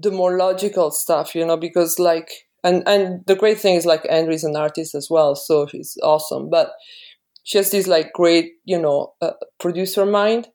the 0.00 0.10
more 0.10 0.36
logical 0.36 0.90
stuff, 0.90 1.34
you 1.34 1.44
know, 1.44 1.56
because 1.56 1.98
like 1.98 2.30
and 2.64 2.82
and 2.86 3.24
the 3.26 3.36
great 3.36 3.58
thing 3.58 3.74
is 3.76 3.86
like 3.86 4.06
Andrea's 4.10 4.44
an 4.44 4.56
artist 4.56 4.94
as 4.94 5.08
well, 5.10 5.34
so 5.34 5.66
she's 5.66 5.96
awesome. 6.02 6.50
But 6.50 6.72
she 7.42 7.58
has 7.58 7.70
this 7.70 7.86
like 7.86 8.12
great, 8.12 8.52
you 8.64 8.78
know, 8.78 9.14
uh, 9.20 9.32
producer 9.58 10.06
mind 10.06 10.48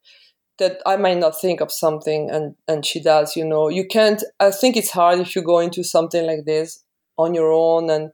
that 0.58 0.82
I 0.86 0.96
might 0.98 1.18
not 1.18 1.40
think 1.40 1.62
of 1.62 1.72
something, 1.72 2.30
and 2.30 2.56
and 2.68 2.86
she 2.86 3.02
does. 3.02 3.36
You 3.36 3.46
know, 3.46 3.70
you 3.70 3.86
can't. 3.86 4.24
I 4.40 4.52
think 4.52 4.78
it's 4.78 4.92
hard 4.92 5.20
if 5.20 5.36
you 5.36 5.42
go 5.42 5.60
into 5.60 5.84
something 5.84 6.26
like 6.26 6.46
this 6.46 6.84
on 7.18 7.34
your 7.34 7.52
own 7.52 7.90
and 7.90 8.12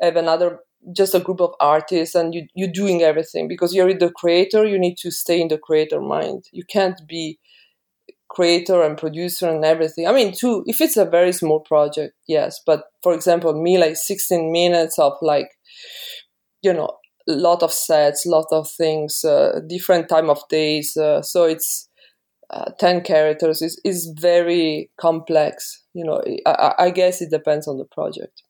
have 0.00 0.16
another 0.16 0.60
just 0.94 1.14
a 1.14 1.20
group 1.20 1.40
of 1.40 1.52
artists 1.60 2.14
and 2.14 2.34
you 2.34 2.46
you're 2.54 2.70
doing 2.72 3.02
everything 3.02 3.48
because 3.48 3.74
you're 3.74 3.92
the 3.94 4.10
creator. 4.10 4.64
You 4.64 4.78
need 4.78 4.96
to 4.98 5.10
stay 5.10 5.40
in 5.40 5.48
the 5.48 5.58
creator 5.58 6.00
mind. 6.00 6.44
You 6.52 6.64
can't 6.64 7.00
be 7.06 7.38
creator 8.36 8.82
and 8.82 8.98
producer 8.98 9.48
and 9.48 9.64
everything. 9.64 10.06
I 10.06 10.12
mean, 10.12 10.34
too, 10.34 10.62
if 10.66 10.82
it's 10.82 10.98
a 10.98 11.06
very 11.06 11.32
small 11.32 11.60
project, 11.60 12.12
yes. 12.28 12.60
But 12.66 12.84
for 13.02 13.14
example, 13.14 13.54
me 13.54 13.78
like 13.78 13.96
16 13.96 14.52
minutes 14.52 14.98
of 14.98 15.14
like, 15.22 15.48
you 16.60 16.74
know, 16.74 16.90
a 17.26 17.32
lot 17.32 17.62
of 17.62 17.72
sets, 17.72 18.26
lot 18.26 18.44
of 18.52 18.70
things, 18.70 19.24
uh, 19.24 19.60
different 19.66 20.10
time 20.10 20.28
of 20.28 20.46
days. 20.50 20.98
Uh, 20.98 21.22
so 21.22 21.44
it's 21.44 21.88
uh, 22.50 22.70
10 22.78 23.00
characters 23.04 23.62
is, 23.62 23.80
is 23.86 24.12
very 24.20 24.90
complex. 25.00 25.82
You 25.94 26.04
know, 26.04 26.22
I, 26.44 26.74
I 26.78 26.90
guess 26.90 27.22
it 27.22 27.30
depends 27.30 27.66
on 27.66 27.78
the 27.78 27.86
project. 27.86 28.42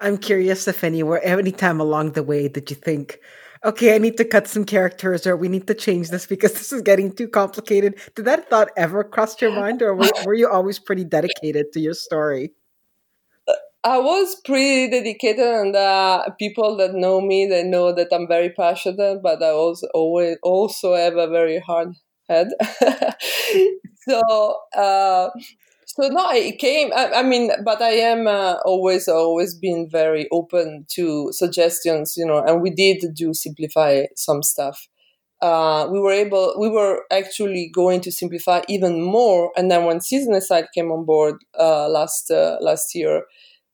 I'm 0.00 0.16
curious 0.16 0.66
if 0.66 0.82
anywhere, 0.82 1.20
any 1.22 1.52
time 1.52 1.80
along 1.80 2.12
the 2.12 2.22
way, 2.22 2.48
did 2.48 2.70
you 2.70 2.76
think, 2.76 3.18
okay, 3.64 3.94
I 3.94 3.98
need 3.98 4.16
to 4.16 4.24
cut 4.24 4.46
some 4.48 4.64
characters 4.64 5.26
or 5.26 5.36
we 5.36 5.48
need 5.48 5.66
to 5.66 5.74
change 5.74 6.10
this 6.10 6.26
because 6.26 6.52
this 6.54 6.72
is 6.72 6.82
getting 6.82 7.12
too 7.14 7.28
complicated. 7.28 7.98
Did 8.14 8.24
that 8.24 8.50
thought 8.50 8.70
ever 8.76 9.04
cross 9.04 9.40
your 9.40 9.52
mind 9.52 9.82
or 9.82 9.94
were, 9.94 10.10
were 10.24 10.34
you 10.34 10.48
always 10.48 10.78
pretty 10.78 11.04
dedicated 11.04 11.72
to 11.72 11.80
your 11.80 11.94
story? 11.94 12.52
I 13.84 13.98
was 13.98 14.40
pretty 14.44 14.90
dedicated, 14.90 15.44
and 15.44 15.74
uh, 15.74 16.28
people 16.38 16.76
that 16.76 16.94
know 16.94 17.20
me, 17.20 17.46
they 17.46 17.64
know 17.64 17.92
that 17.92 18.08
I'm 18.12 18.28
very 18.28 18.50
passionate, 18.50 19.20
but 19.22 19.42
I 19.42 19.48
also 19.48 19.88
always 19.92 20.36
also 20.44 20.94
have 20.94 21.16
a 21.16 21.26
very 21.26 21.58
hard 21.58 21.88
head. 22.28 22.48
so, 24.08 24.56
uh, 24.76 25.30
so 25.94 26.08
no, 26.08 26.30
it 26.32 26.58
came. 26.58 26.90
I, 26.94 27.12
I 27.16 27.22
mean, 27.22 27.50
but 27.64 27.82
I 27.82 27.90
am 27.90 28.26
uh, 28.26 28.54
always 28.64 29.08
always 29.08 29.54
been 29.54 29.88
very 29.90 30.26
open 30.32 30.86
to 30.90 31.30
suggestions, 31.32 32.14
you 32.16 32.26
know. 32.26 32.38
And 32.42 32.62
we 32.62 32.70
did 32.70 33.04
do 33.14 33.34
simplify 33.34 34.04
some 34.16 34.42
stuff. 34.42 34.88
Uh, 35.40 35.88
we 35.90 35.98
were 36.00 36.12
able, 36.12 36.54
we 36.58 36.68
were 36.68 37.02
actually 37.10 37.68
going 37.74 38.00
to 38.00 38.12
simplify 38.12 38.62
even 38.68 39.02
more. 39.02 39.50
And 39.56 39.70
then 39.70 39.84
when 39.84 39.98
Cinesite 39.98 40.68
came 40.74 40.92
on 40.92 41.04
board 41.04 41.36
uh, 41.58 41.88
last 41.88 42.30
uh, 42.30 42.56
last 42.60 42.94
year, 42.94 43.24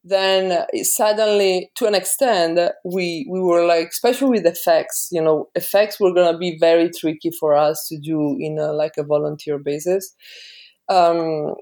then 0.03 0.65
suddenly, 0.83 1.69
to 1.75 1.85
an 1.85 1.95
extent, 1.95 2.59
we 2.83 3.27
we 3.29 3.39
were 3.39 3.65
like, 3.65 3.89
especially 3.89 4.29
with 4.29 4.45
effects, 4.45 5.09
you 5.11 5.21
know, 5.21 5.49
effects 5.55 5.99
were 5.99 6.13
gonna 6.13 6.37
be 6.37 6.57
very 6.59 6.89
tricky 6.89 7.31
for 7.31 7.55
us 7.55 7.87
to 7.89 7.97
do 7.99 8.37
in 8.39 8.57
a, 8.57 8.73
like 8.73 8.97
a 8.97 9.03
volunteer 9.03 9.59
basis. 9.59 10.15
Um, 10.89 11.53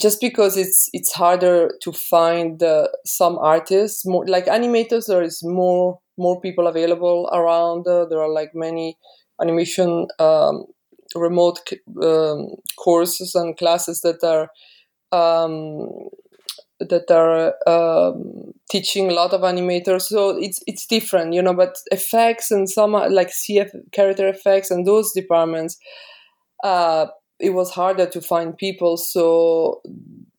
just 0.00 0.20
because 0.20 0.56
it's 0.56 0.88
it's 0.92 1.12
harder 1.12 1.70
to 1.82 1.92
find 1.92 2.62
uh, 2.62 2.88
some 3.04 3.38
artists 3.38 4.06
more 4.06 4.26
like 4.26 4.46
animators 4.46 5.06
there 5.06 5.22
is 5.22 5.40
more 5.42 5.98
more 6.18 6.40
people 6.40 6.66
available 6.66 7.28
around 7.32 7.86
uh, 7.86 8.04
there 8.06 8.20
are 8.20 8.32
like 8.32 8.50
many 8.54 8.96
animation 9.40 10.06
um, 10.18 10.64
remote 11.14 11.60
um, 12.02 12.48
courses 12.78 13.34
and 13.34 13.56
classes 13.56 14.00
that 14.00 14.22
are 14.24 14.48
um, 15.12 15.88
that 16.80 17.10
are 17.10 17.54
um, 17.66 18.52
teaching 18.70 19.08
a 19.10 19.14
lot 19.14 19.32
of 19.32 19.40
animators. 19.42 20.02
So 20.02 20.36
it's 20.38 20.60
it's 20.66 20.86
different 20.86 21.32
you 21.32 21.42
know 21.42 21.54
but 21.54 21.76
effects 21.90 22.50
and 22.50 22.68
some 22.68 22.92
like 22.92 23.28
cf 23.28 23.70
character 23.92 24.28
effects 24.28 24.70
and 24.70 24.86
those 24.86 25.12
departments 25.12 25.78
uh, 26.64 27.06
it 27.40 27.50
was 27.50 27.70
harder 27.72 28.06
to 28.06 28.20
find 28.20 28.56
people. 28.56 28.96
So 28.96 29.82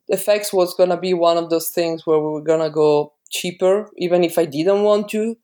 effects 0.07 0.53
was 0.53 0.73
gonna 0.75 0.97
be 0.99 1.13
one 1.13 1.37
of 1.37 1.49
those 1.49 1.69
things 1.69 2.05
where 2.05 2.19
we 2.19 2.29
were 2.29 2.41
gonna 2.41 2.69
go 2.69 3.13
cheaper, 3.29 3.89
even 3.97 4.23
if 4.23 4.37
I 4.37 4.45
didn't 4.45 4.83
want 4.83 5.09
to. 5.09 5.37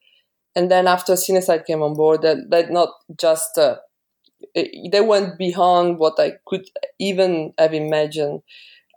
And 0.56 0.72
then 0.72 0.88
after 0.88 1.14
Cinesite 1.14 1.66
came 1.66 1.84
on 1.84 1.96
board, 1.96 2.22
that 2.24 2.50
that 2.52 2.72
not 2.72 2.90
just 3.20 3.58
uh, 3.58 3.78
they 4.56 5.02
went 5.02 5.38
beyond 5.38 6.00
what 6.00 6.20
I 6.20 6.34
could 6.46 6.70
even 7.00 7.54
have 7.58 7.74
imagined. 7.74 8.42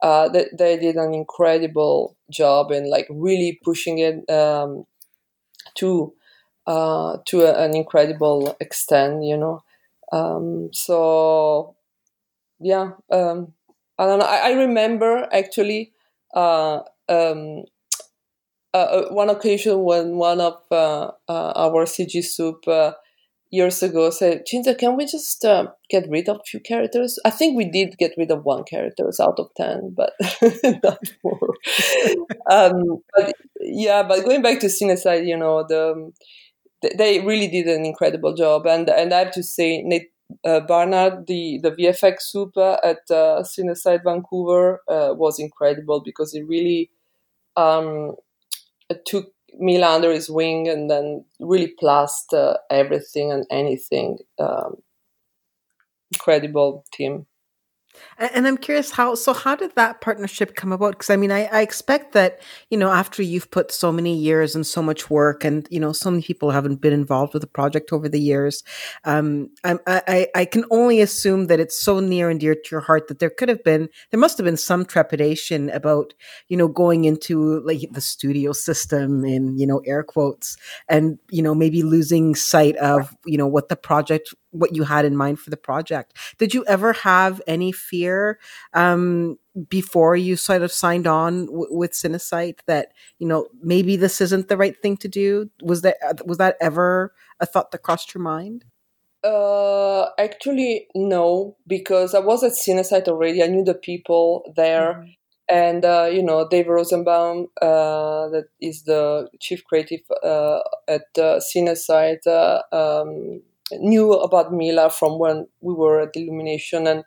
Uh, 0.03 0.29
they, 0.29 0.47
they 0.59 0.79
did 0.79 0.97
an 0.97 1.15
incredible 1.15 2.17
job 2.31 2.73
in 2.73 2.91
like 2.91 3.07
really 3.11 3.61
pushing 3.65 3.99
it 3.99 4.29
um, 4.31 4.87
to 5.77 6.15
uh, 6.67 7.19
to 7.27 7.43
a, 7.43 7.65
an 7.65 7.77
incredible 7.77 8.57
extent, 8.61 9.25
you 9.25 9.37
know. 9.37 9.63
Um, 10.13 10.71
so 10.73 11.76
yeah, 12.61 12.91
um, 13.11 13.53
I 13.99 14.07
don't 14.07 14.19
know. 14.19 14.27
I, 14.27 14.51
I 14.51 14.53
remember 14.53 15.29
actually 15.33 15.93
uh, 16.35 16.81
um, 17.09 17.65
uh, 18.75 18.77
uh 18.77 19.09
one 19.11 19.31
occasion 19.31 19.83
when 19.83 20.17
one 20.17 20.41
of 20.41 20.61
uh, 20.71 21.11
uh 21.29 21.53
our 21.57 21.87
CG 21.87 22.25
soup 22.25 22.67
uh, 22.69 22.93
years 23.51 23.83
ago 23.83 24.11
said, 24.11 24.45
"Cinzia, 24.47 24.77
can 24.77 24.97
we 24.97 25.07
just 25.07 25.45
get 25.91 26.09
rid 26.11 26.29
of 26.29 26.37
a 26.37 26.45
few 26.47 26.61
characters?" 26.61 27.19
I 27.25 27.31
think 27.31 27.57
we 27.57 27.71
did 27.71 27.97
get 27.99 28.13
rid 28.19 28.31
of 28.31 28.45
one 28.45 28.65
character 28.65 29.11
out 29.21 29.39
of 29.39 29.49
ten, 29.57 29.95
but 29.97 30.13
not 30.83 30.99
more. 31.25 31.55
um, 32.51 33.03
but 33.15 33.33
yeah, 33.61 34.03
but 34.03 34.25
going 34.25 34.43
back 34.43 34.61
to 34.61 34.67
Cinesite, 34.67 35.27
you 35.27 35.37
know 35.37 35.65
the 35.67 36.13
they 36.97 37.21
really 37.21 37.49
did 37.49 37.67
an 37.67 37.85
incredible 37.85 38.35
job, 38.35 38.67
and 38.67 38.89
and 38.89 39.13
I 39.13 39.21
have 39.21 39.33
to 39.33 39.43
say, 39.43 39.83
Nate 39.83 40.11
uh, 40.45 40.61
Barnard, 40.61 41.27
the, 41.27 41.59
the 41.63 41.71
VFX 41.73 42.23
super 42.23 42.79
at 42.83 42.99
uh, 43.11 43.43
Cinesite 43.43 44.05
Vancouver 44.05 44.83
uh, 44.89 45.15
was 45.15 45.39
incredible 45.39 46.01
because 46.01 46.33
he 46.33 46.43
really 46.43 46.91
um, 47.57 48.15
took 49.07 49.33
Mila 49.59 49.95
under 49.95 50.13
his 50.13 50.29
wing 50.29 50.69
and 50.69 50.91
then 50.91 51.25
really 51.41 51.69
plussed 51.79 52.33
uh, 52.33 52.57
everything 52.71 53.33
and 53.33 53.47
anything. 53.51 54.19
Um, 54.39 54.77
incredible 56.13 56.85
team. 56.93 57.27
And 58.19 58.47
I'm 58.47 58.57
curious 58.57 58.91
how, 58.91 59.15
so 59.15 59.33
how 59.33 59.57
did 59.57 59.75
that 59.77 60.01
partnership 60.01 60.55
come 60.55 60.73
about? 60.73 60.93
Because 60.93 61.11
I 61.11 61.17
mean, 61.17 61.31
I, 61.31 61.45
I, 61.47 61.61
expect 61.61 62.13
that, 62.13 62.41
you 62.71 62.79
know, 62.79 62.91
after 62.91 63.23
you've 63.23 63.51
put 63.51 63.71
so 63.71 63.93
many 63.93 64.17
years 64.17 64.55
and 64.55 64.67
so 64.67 64.83
much 64.83 65.11
work 65.11 65.45
and, 65.45 65.69
you 65.71 65.79
know, 65.79 65.93
so 65.93 66.11
many 66.11 66.23
people 66.23 66.51
haven't 66.51 66.81
been 66.81 66.93
involved 66.93 67.35
with 67.35 67.43
the 67.43 67.47
project 67.47 67.93
over 67.93 68.09
the 68.09 68.21
years, 68.21 68.65
um, 69.05 69.51
I, 69.65 69.79
I, 69.87 70.29
I 70.35 70.45
can 70.47 70.65
only 70.71 71.01
assume 71.01 71.47
that 71.49 71.61
it's 71.61 71.79
so 71.79 72.01
near 72.01 72.31
and 72.31 72.41
dear 72.41 72.55
to 72.55 72.69
your 72.71 72.81
heart 72.81 73.09
that 73.09 73.19
there 73.19 73.31
could 73.31 73.49
have 73.49 73.63
been, 73.65 73.89
there 74.11 74.21
must 74.21 74.39
have 74.39 74.45
been 74.45 74.57
some 74.57 74.85
trepidation 74.85 75.69
about, 75.71 76.15
you 76.49 76.57
know, 76.57 76.69
going 76.69 77.05
into 77.05 77.61
like 77.61 77.81
the 77.91 78.01
studio 78.01 78.53
system 78.53 79.25
in, 79.25 79.59
you 79.59 79.67
know, 79.67 79.83
air 79.87 80.03
quotes 80.03 80.57
and, 80.89 81.19
you 81.31 81.43
know, 81.43 81.55
maybe 81.55 81.83
losing 81.83 82.35
sight 82.35 82.77
of, 82.77 83.15
you 83.27 83.37
know, 83.37 83.47
what 83.47 83.69
the 83.69 83.77
project 83.77 84.35
what 84.59 84.75
you 84.75 84.85
had 84.85 85.05
in 85.05 85.17
mind 85.17 85.41
for 85.41 85.51
the 85.51 85.57
project. 85.57 86.17
Did 86.39 86.55
you 86.55 86.65
ever 86.67 86.93
have 86.93 87.41
any 87.47 87.73
fear 87.73 88.39
um, 88.73 89.39
before 89.69 90.17
you 90.17 90.37
sort 90.37 90.63
of 90.63 90.73
signed 90.73 91.07
on 91.07 91.47
w- 91.47 91.75
with 91.75 91.93
Cinesite 91.93 92.59
that 92.67 92.93
you 93.19 93.27
know 93.27 93.49
maybe 93.63 93.97
this 93.97 94.21
isn't 94.21 94.49
the 94.49 94.57
right 94.57 94.81
thing 94.81 94.97
to 94.99 95.09
do? 95.09 95.51
Was 95.63 95.83
that 95.83 95.97
uh, 96.07 96.15
was 96.25 96.39
that 96.39 96.57
ever 96.61 97.15
a 97.41 97.47
thought 97.47 97.71
that 97.71 97.83
crossed 97.83 98.15
your 98.15 98.23
mind? 98.23 98.65
Uh, 99.25 100.11
actually, 100.19 100.87
no, 100.95 101.57
because 101.67 102.15
I 102.15 102.21
was 102.21 102.45
at 102.45 102.53
Cinesite 102.53 103.09
already. 103.09 103.43
I 103.43 103.49
knew 103.49 103.65
the 103.65 103.75
people 103.75 104.53
there. 104.57 104.95
Mm-hmm. 104.95 105.11
And 105.49 105.85
uh, 105.85 106.09
you 106.11 106.25
know 106.25 106.49
Dave 106.49 106.67
Rosenbaum, 106.67 107.47
uh, 107.63 108.29
that 108.31 108.47
is 108.61 108.83
the 108.83 109.29
chief 109.39 109.65
creative 109.65 110.01
uh, 110.25 110.59
at 110.89 111.07
uh, 111.17 111.39
Cinesite, 111.39 112.27
uh, 112.27 112.63
um, 112.73 113.43
knew 113.73 114.13
about 114.13 114.53
Mila 114.53 114.91
from 114.91 115.19
when 115.19 115.47
we 115.61 115.75
were 115.75 116.01
at 116.03 116.17
Illumination, 116.17 116.87
and 116.87 117.05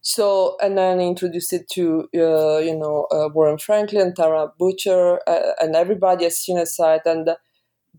so 0.00 0.56
and 0.62 0.78
then 0.78 1.00
introduced 1.00 1.52
it 1.52 1.68
to 1.70 2.08
uh, 2.16 2.58
you 2.58 2.76
know 2.76 3.06
uh, 3.12 3.28
Warren 3.32 3.58
Franklin, 3.58 4.14
Tara 4.14 4.52
Butcher, 4.58 5.20
uh, 5.26 5.52
and 5.60 5.74
everybody 5.76 6.26
at 6.26 6.32
Cinesite, 6.32 7.06
and 7.06 7.30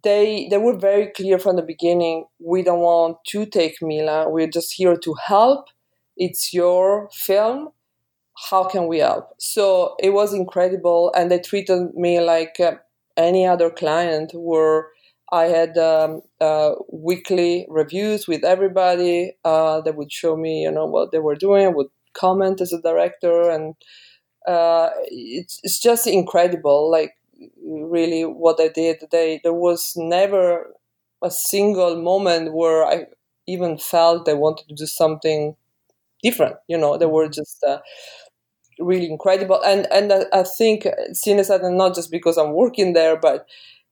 they 0.04 0.48
they 0.50 0.58
were 0.58 0.78
very 0.78 1.08
clear 1.08 1.40
from 1.40 1.56
the 1.56 1.62
beginning. 1.62 2.26
We 2.40 2.64
don't 2.64 2.80
want 2.82 3.18
to 3.30 3.46
take 3.46 3.82
Mila. 3.82 4.30
We're 4.30 4.50
just 4.50 4.74
here 4.74 4.98
to 4.98 5.14
help. 5.26 5.68
It's 6.16 6.54
your 6.54 7.10
film. 7.14 7.70
How 8.50 8.66
can 8.66 8.88
we 8.88 9.00
help? 9.00 9.30
So 9.40 9.96
it 10.00 10.12
was 10.12 10.34
incredible, 10.34 11.12
and 11.16 11.32
they 11.32 11.40
treated 11.40 11.94
me 11.96 12.20
like 12.22 12.60
uh, 12.60 12.76
any 13.18 13.46
other 13.46 13.70
client. 13.70 14.32
Were 14.34 14.90
I 15.32 15.46
had 15.46 15.78
um, 15.78 16.22
uh, 16.40 16.74
weekly 16.92 17.66
reviews 17.70 18.28
with 18.28 18.44
everybody 18.44 19.34
uh, 19.44 19.82
that 19.82 19.96
would 19.96 20.12
show 20.12 20.38
me, 20.38 20.64
you 20.64 20.72
know, 20.72 20.86
what 20.86 21.12
they 21.12 21.20
were 21.20 21.36
doing, 21.36 21.66
I 21.66 21.70
would 21.70 21.88
comment 22.14 22.62
as 22.62 22.74
a 22.74 22.82
director, 22.82 23.50
and 23.50 23.76
uh, 24.48 24.90
it's, 25.06 25.60
it's 25.64 25.80
just 25.80 26.08
incredible. 26.08 26.90
Like 26.92 27.16
really, 27.66 28.24
what 28.26 28.60
I 28.60 28.70
did. 28.70 29.04
They 29.12 29.40
there 29.44 29.54
was 29.54 29.94
never 29.96 30.74
a 31.24 31.32
single 31.32 32.02
moment 32.02 32.54
where 32.54 32.86
I 32.86 33.06
even 33.48 33.78
felt 33.78 34.30
I 34.30 34.34
wanted 34.34 34.68
to 34.70 34.76
do 34.76 34.86
something 34.86 35.56
different. 36.24 36.58
You 36.68 36.78
know, 36.78 36.98
they 36.98 37.08
were 37.08 37.30
just 37.30 37.64
uh, 37.64 37.80
really 38.80 39.10
incredible, 39.10 39.62
and 39.64 39.88
and 39.92 40.14
I 40.32 40.44
think 40.44 40.86
Cinesite, 41.14 41.62
not 41.76 41.96
just 41.96 42.12
because 42.12 42.38
I'm 42.38 42.54
working 42.54 42.94
there, 42.94 43.18
but 43.18 43.48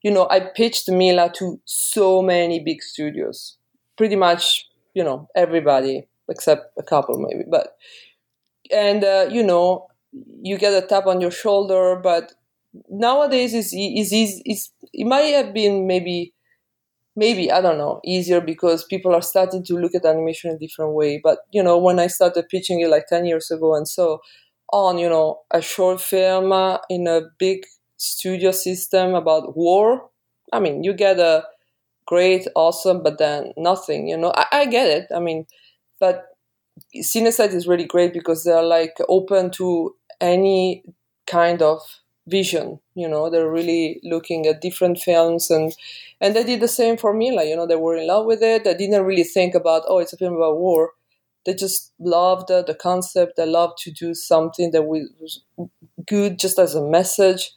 you 0.06 0.12
know, 0.12 0.28
I 0.32 0.42
pitched 0.42 0.90
Mila 0.90 1.32
to 1.38 1.60
so 1.66 2.24
many 2.24 2.62
big 2.62 2.84
studios, 2.84 3.58
pretty 3.98 4.16
much, 4.18 4.70
you 4.96 5.04
know, 5.04 5.30
everybody 5.36 6.08
except 6.30 6.74
a 6.80 6.84
couple 6.84 7.20
maybe, 7.20 7.46
but 7.50 7.78
and 8.72 9.04
uh, 9.04 9.28
you 9.30 9.44
know 9.44 9.88
you 10.42 10.58
get 10.58 10.82
a 10.82 10.86
tap 10.86 11.08
on 11.08 11.22
your 11.22 11.32
shoulder 11.32 12.00
but 12.02 12.34
nowadays 12.90 13.54
is 13.54 13.74
is 13.74 14.12
is, 14.46 14.72
it 14.94 15.06
might 15.06 15.34
have 15.34 15.54
been 15.54 15.88
maybe 15.88 16.34
maybe 17.16 17.52
i 17.52 17.62
don't 17.62 17.78
know 17.78 18.02
easier 18.06 18.42
because 18.42 18.86
people 18.86 19.16
are 19.16 19.22
starting 19.22 19.64
to 19.64 19.76
look 19.76 19.96
at 19.96 20.06
animation 20.06 20.52
in 20.52 20.58
a 20.58 20.60
different 20.60 20.94
way 20.94 21.20
but 21.24 21.40
you 21.52 21.64
know 21.64 21.78
when 21.78 22.00
i 22.00 22.08
started 22.08 22.48
pitching 22.50 22.82
it 22.82 22.90
like 22.90 23.08
10 23.08 23.26
years 23.26 23.52
ago 23.52 23.76
and 23.76 23.88
so 23.88 24.20
on 24.74 24.98
you 24.98 25.10
know 25.10 25.42
a 25.52 25.62
short 25.62 26.02
film 26.02 26.52
uh, 26.52 26.78
in 26.90 27.08
a 27.08 27.22
big 27.40 27.66
studio 28.06 28.52
system 28.52 29.16
about 29.16 29.56
war. 29.58 30.10
I 30.54 30.60
mean 30.60 30.84
you 30.84 30.94
get 30.94 31.20
a 31.20 31.46
great 32.06 32.48
awesome 32.56 33.02
but 33.04 33.18
then 33.18 33.54
nothing 33.58 34.08
you 34.08 34.18
know? 34.18 34.32
I, 34.36 34.46
I 34.52 34.66
get 34.66 34.88
it 34.88 35.08
i 35.16 35.20
mean 35.20 35.46
but 36.00 36.26
Cinesite 36.96 37.54
is 37.54 37.68
really 37.68 37.86
great 37.86 38.14
because 38.14 38.44
they're 38.44 38.62
like 38.62 38.98
open 39.08 39.50
to 39.52 39.96
any 40.20 40.84
kind 41.26 41.62
of 41.62 41.82
vision 42.28 42.80
you 42.96 43.08
know? 43.08 43.30
They're 43.30 43.50
really 43.50 44.00
looking 44.04 44.46
at 44.48 44.62
different 44.62 45.00
films 45.00 45.50
and 45.50 45.74
and 46.22 46.36
they 46.36 46.44
did 46.44 46.60
the 46.60 46.68
same 46.68 46.98
for 46.98 47.14
Mila 47.14 47.46
you 47.46 47.56
know? 47.56 47.68
They 47.68 47.76
were 47.76 47.98
in 47.98 48.08
love 48.08 48.26
with 48.26 48.42
it. 48.44 48.64
They 48.64 48.76
didn't 48.76 49.06
really 49.06 49.24
think 49.24 49.56
about 49.56 49.84
oh 49.88 50.00
it's 50.00 50.14
a 50.14 50.18
film 50.18 50.36
about 50.36 50.58
war. 50.58 50.92
They 51.46 51.54
just 51.54 51.94
loved 52.00 52.48
the, 52.48 52.64
the 52.64 52.74
concept. 52.74 53.34
They 53.38 53.46
loved 53.46 53.78
to 53.80 53.92
do 53.92 54.16
something 54.16 54.72
that 54.72 54.84
was 54.84 55.42
good 56.08 56.40
just 56.40 56.58
as 56.60 56.76
a 56.76 56.82
message 56.84 57.52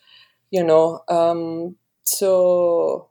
you 0.51 0.63
know 0.63 1.01
um, 1.09 1.77
so 2.05 3.09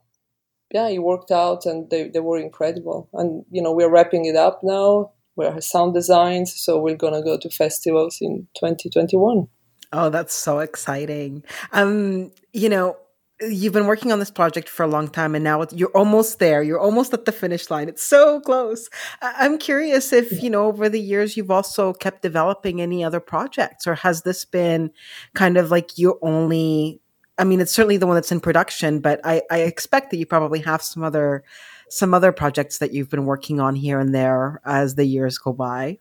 yeah 0.72 0.88
it 0.88 0.98
worked 0.98 1.30
out 1.30 1.66
and 1.66 1.90
they, 1.90 2.08
they 2.08 2.20
were 2.20 2.38
incredible 2.38 3.08
and 3.14 3.44
you 3.50 3.62
know 3.62 3.72
we're 3.72 3.90
wrapping 3.90 4.24
it 4.24 4.36
up 4.36 4.60
now 4.62 5.10
we're 5.36 5.60
sound 5.60 5.94
designs 5.94 6.54
so 6.54 6.78
we're 6.78 6.96
gonna 6.96 7.22
go 7.22 7.38
to 7.38 7.48
festivals 7.50 8.18
in 8.20 8.46
2021 8.58 9.48
Oh, 9.92 10.10
that's 10.10 10.34
so 10.34 10.58
exciting. 10.58 11.44
Um, 11.72 12.30
you 12.52 12.68
know, 12.68 12.96
you've 13.40 13.72
been 13.72 13.86
working 13.86 14.12
on 14.12 14.18
this 14.18 14.30
project 14.30 14.68
for 14.68 14.82
a 14.82 14.88
long 14.88 15.08
time 15.08 15.34
and 15.34 15.44
now 15.44 15.64
you're 15.72 15.96
almost 15.96 16.40
there. 16.40 16.62
You're 16.62 16.80
almost 16.80 17.14
at 17.14 17.24
the 17.24 17.32
finish 17.32 17.70
line. 17.70 17.88
It's 17.88 18.02
so 18.02 18.40
close. 18.40 18.90
I'm 19.22 19.58
curious 19.58 20.12
if, 20.12 20.42
you 20.42 20.50
know, 20.50 20.66
over 20.66 20.88
the 20.88 21.00
years 21.00 21.36
you've 21.36 21.50
also 21.50 21.92
kept 21.92 22.20
developing 22.20 22.80
any 22.80 23.02
other 23.02 23.20
projects 23.20 23.86
or 23.86 23.94
has 23.94 24.22
this 24.22 24.44
been 24.44 24.90
kind 25.34 25.56
of 25.56 25.70
like 25.70 25.96
your 25.96 26.18
only 26.20 27.00
I 27.38 27.44
mean, 27.44 27.60
it's 27.60 27.72
certainly 27.72 27.96
the 27.96 28.06
one 28.06 28.16
that's 28.16 28.32
in 28.32 28.40
production, 28.40 29.00
but 29.00 29.20
I, 29.24 29.42
I 29.50 29.60
expect 29.60 30.10
that 30.10 30.16
you 30.16 30.26
probably 30.26 30.60
have 30.60 30.82
some 30.82 31.02
other 31.04 31.44
some 31.90 32.12
other 32.12 32.32
projects 32.32 32.78
that 32.78 32.92
you've 32.92 33.08
been 33.08 33.24
working 33.24 33.60
on 33.60 33.74
here 33.74 33.98
and 33.98 34.14
there 34.14 34.60
as 34.66 34.96
the 34.96 35.06
years 35.06 35.38
go 35.38 35.52
by. 35.54 35.98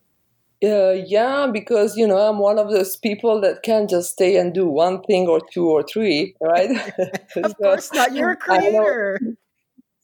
Uh, 0.64 0.90
yeah, 0.90 1.48
because 1.52 1.96
you 1.96 2.08
know 2.08 2.18
I'm 2.18 2.40
one 2.40 2.58
of 2.58 2.72
those 2.72 2.98
people 2.98 3.40
that 3.42 3.62
can't 3.62 3.90
just 3.90 4.14
stay 4.14 4.38
and 4.38 4.54
do 4.54 4.68
one 4.68 5.04
thing 5.04 5.28
or 5.28 5.40
two 5.54 5.70
or 5.70 5.84
three, 5.84 6.36
right? 6.42 6.72
of 7.36 7.52
so, 7.52 7.54
course 7.54 7.94
not. 7.94 8.14
You're 8.16 8.32
a 8.32 8.36
creator. 8.36 9.20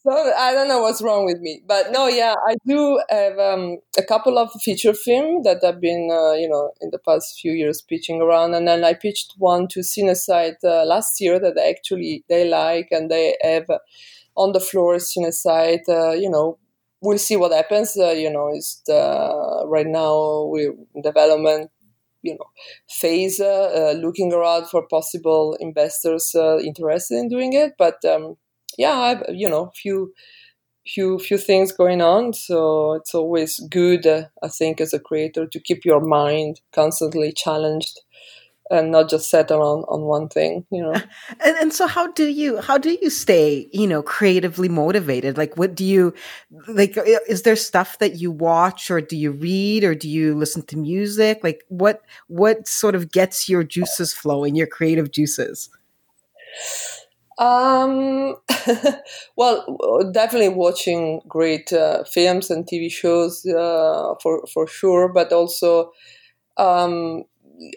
So 0.05 0.11
I 0.37 0.51
don't 0.53 0.67
know 0.67 0.81
what's 0.81 1.01
wrong 1.01 1.25
with 1.25 1.39
me, 1.39 1.61
but 1.65 1.91
no, 1.91 2.07
yeah, 2.07 2.35
I 2.45 2.55
do 2.67 3.01
have 3.09 3.39
um, 3.39 3.77
a 3.97 4.03
couple 4.03 4.37
of 4.37 4.51
feature 4.61 4.93
film 4.93 5.43
that 5.43 5.63
I've 5.63 5.79
been, 5.79 6.09
uh, 6.11 6.33
you 6.33 6.49
know, 6.49 6.71
in 6.81 6.89
the 6.91 6.99
past 6.99 7.39
few 7.39 7.53
years 7.53 7.81
pitching 7.81 8.21
around, 8.21 8.53
and 8.53 8.67
then 8.67 8.83
I 8.83 8.95
pitched 8.95 9.35
one 9.37 9.69
to 9.69 9.79
Cinesite 9.79 10.61
uh, 10.65 10.83
last 10.85 11.21
year 11.21 11.39
that 11.39 11.57
actually 11.57 12.25
they 12.27 12.49
like, 12.49 12.89
and 12.91 13.09
they 13.09 13.37
have 13.41 13.67
on 14.35 14.51
the 14.51 14.59
floor 14.59 14.95
Cinesite, 14.97 15.87
uh, 15.87 16.11
you 16.11 16.29
know, 16.29 16.57
we'll 17.01 17.17
see 17.17 17.37
what 17.37 17.53
happens. 17.53 17.95
Uh, 17.97 18.09
you 18.11 18.29
know, 18.29 18.49
is 18.53 18.81
the 18.85 19.63
right 19.67 19.87
now 19.87 20.45
we're 20.47 20.73
in 20.95 21.01
development, 21.01 21.71
you 22.21 22.33
know, 22.33 22.45
phase, 22.89 23.39
uh, 23.39 23.91
uh, 23.91 23.93
looking 23.97 24.33
around 24.33 24.67
for 24.67 24.85
possible 24.89 25.55
investors 25.61 26.33
uh, 26.35 26.59
interested 26.59 27.15
in 27.17 27.29
doing 27.29 27.53
it. 27.53 27.73
But 27.77 28.03
um, 28.05 28.35
yeah, 28.77 28.93
I've, 28.93 29.23
you 29.29 29.49
know, 29.49 29.71
few 29.75 30.13
few 30.85 31.17
few 31.19 31.37
things 31.37 31.71
going 31.71 32.01
on 32.01 32.33
so 32.33 32.93
it's 32.93 33.15
always 33.15 33.59
good 33.69 34.05
uh, 34.05 34.23
i 34.41 34.47
think 34.49 34.81
as 34.81 34.93
a 34.93 34.99
creator 34.99 35.47
to 35.47 35.59
keep 35.59 35.85
your 35.85 36.01
mind 36.01 36.59
constantly 36.73 37.31
challenged 37.31 38.01
and 38.69 38.91
not 38.91 39.09
just 39.09 39.29
settle 39.29 39.61
on 39.61 39.83
on 39.83 40.01
one 40.01 40.27
thing 40.27 40.65
you 40.71 40.81
know? 40.81 40.93
And, 41.45 41.57
and 41.57 41.73
so 41.73 41.87
how 41.87 42.11
do 42.11 42.27
you 42.27 42.59
how 42.61 42.77
do 42.77 42.97
you 43.01 43.09
stay 43.09 43.69
you 43.71 43.87
know 43.87 44.01
creatively 44.01 44.69
motivated? 44.69 45.37
Like 45.37 45.57
what 45.57 45.75
do 45.75 45.83
you 45.83 46.13
like 46.67 46.97
is 47.27 47.43
there 47.43 47.55
stuff 47.55 47.99
that 47.99 48.19
you 48.19 48.31
watch 48.31 48.89
or 48.89 49.01
do 49.01 49.17
you 49.17 49.31
read 49.31 49.83
or 49.83 49.95
do 49.95 50.09
you 50.09 50.35
listen 50.35 50.63
to 50.67 50.77
music? 50.77 51.41
Like 51.43 51.63
what 51.67 52.01
what 52.27 52.67
sort 52.67 52.95
of 52.95 53.11
gets 53.11 53.49
your 53.49 53.63
juices 53.63 54.13
flowing 54.13 54.55
your 54.55 54.67
creative 54.67 55.11
juices 55.11 55.69
um 57.43 58.35
well 59.37 59.65
definitely 60.13 60.49
watching 60.49 61.21
great 61.27 61.73
uh, 61.73 62.03
films 62.05 62.49
and 62.49 62.65
tv 62.65 62.91
shows 62.91 63.45
uh, 63.45 64.13
for 64.21 64.45
for 64.53 64.67
sure 64.67 65.07
but 65.11 65.31
also 65.33 65.91
um 66.57 67.23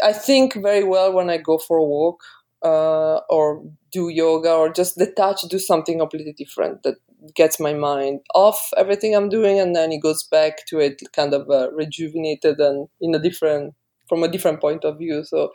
I 0.02 0.12
think 0.12 0.55
very 0.55 0.85
well 0.85 1.12
when 1.12 1.31
I 1.31 1.38
go 1.38 1.59
for 1.59 1.76
a 1.79 1.85
walk 1.85 2.20
uh, 2.64 3.18
or 3.31 3.64
do 3.92 4.09
yoga 4.09 4.52
or 4.52 4.72
just 4.72 4.96
detach, 4.98 5.42
do 5.42 5.59
something 5.59 5.98
completely 5.98 6.33
different 6.33 6.83
that 6.85 6.96
gets 7.35 7.61
my 7.61 7.74
mind 7.74 8.20
off 8.35 8.70
everything 8.76 9.14
I'm 9.14 9.29
doing, 9.29 9.61
and 9.61 9.76
then 9.76 9.92
it 9.92 9.98
goes 10.02 10.24
back 10.24 10.66
to 10.68 10.81
it 10.81 11.02
kind 11.14 11.35
of 11.35 11.50
uh, 11.50 11.70
rejuvenated 11.72 12.61
and 12.61 12.88
in 13.00 13.14
a 13.14 13.18
different 13.20 13.74
from 14.09 14.22
a 14.24 14.29
different 14.29 14.61
point 14.61 14.85
of 14.85 14.98
view. 14.98 15.24
So. 15.24 15.52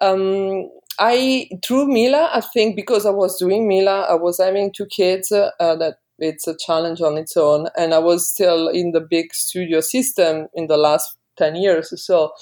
Um, 0.00 0.70
I 1.00 1.48
through 1.64 1.88
Mila, 1.88 2.30
I 2.32 2.42
think 2.42 2.76
because 2.76 3.06
I 3.06 3.10
was 3.10 3.38
doing 3.38 3.66
Mila, 3.68 4.02
I 4.02 4.14
was 4.14 4.38
having 4.38 4.72
two 4.72 4.86
kids 4.86 5.32
uh, 5.32 5.50
that 5.58 5.96
it's 6.18 6.46
a 6.46 6.56
challenge 6.56 7.00
on 7.00 7.18
its 7.18 7.36
own, 7.36 7.68
and 7.76 7.94
I 7.94 7.98
was 7.98 8.28
still 8.28 8.68
in 8.68 8.92
the 8.92 9.00
big 9.00 9.34
studio 9.34 9.80
system 9.80 10.48
in 10.54 10.68
the 10.68 10.76
last 10.76 11.16
ten 11.38 11.56
years. 11.56 11.92
So 12.04 12.32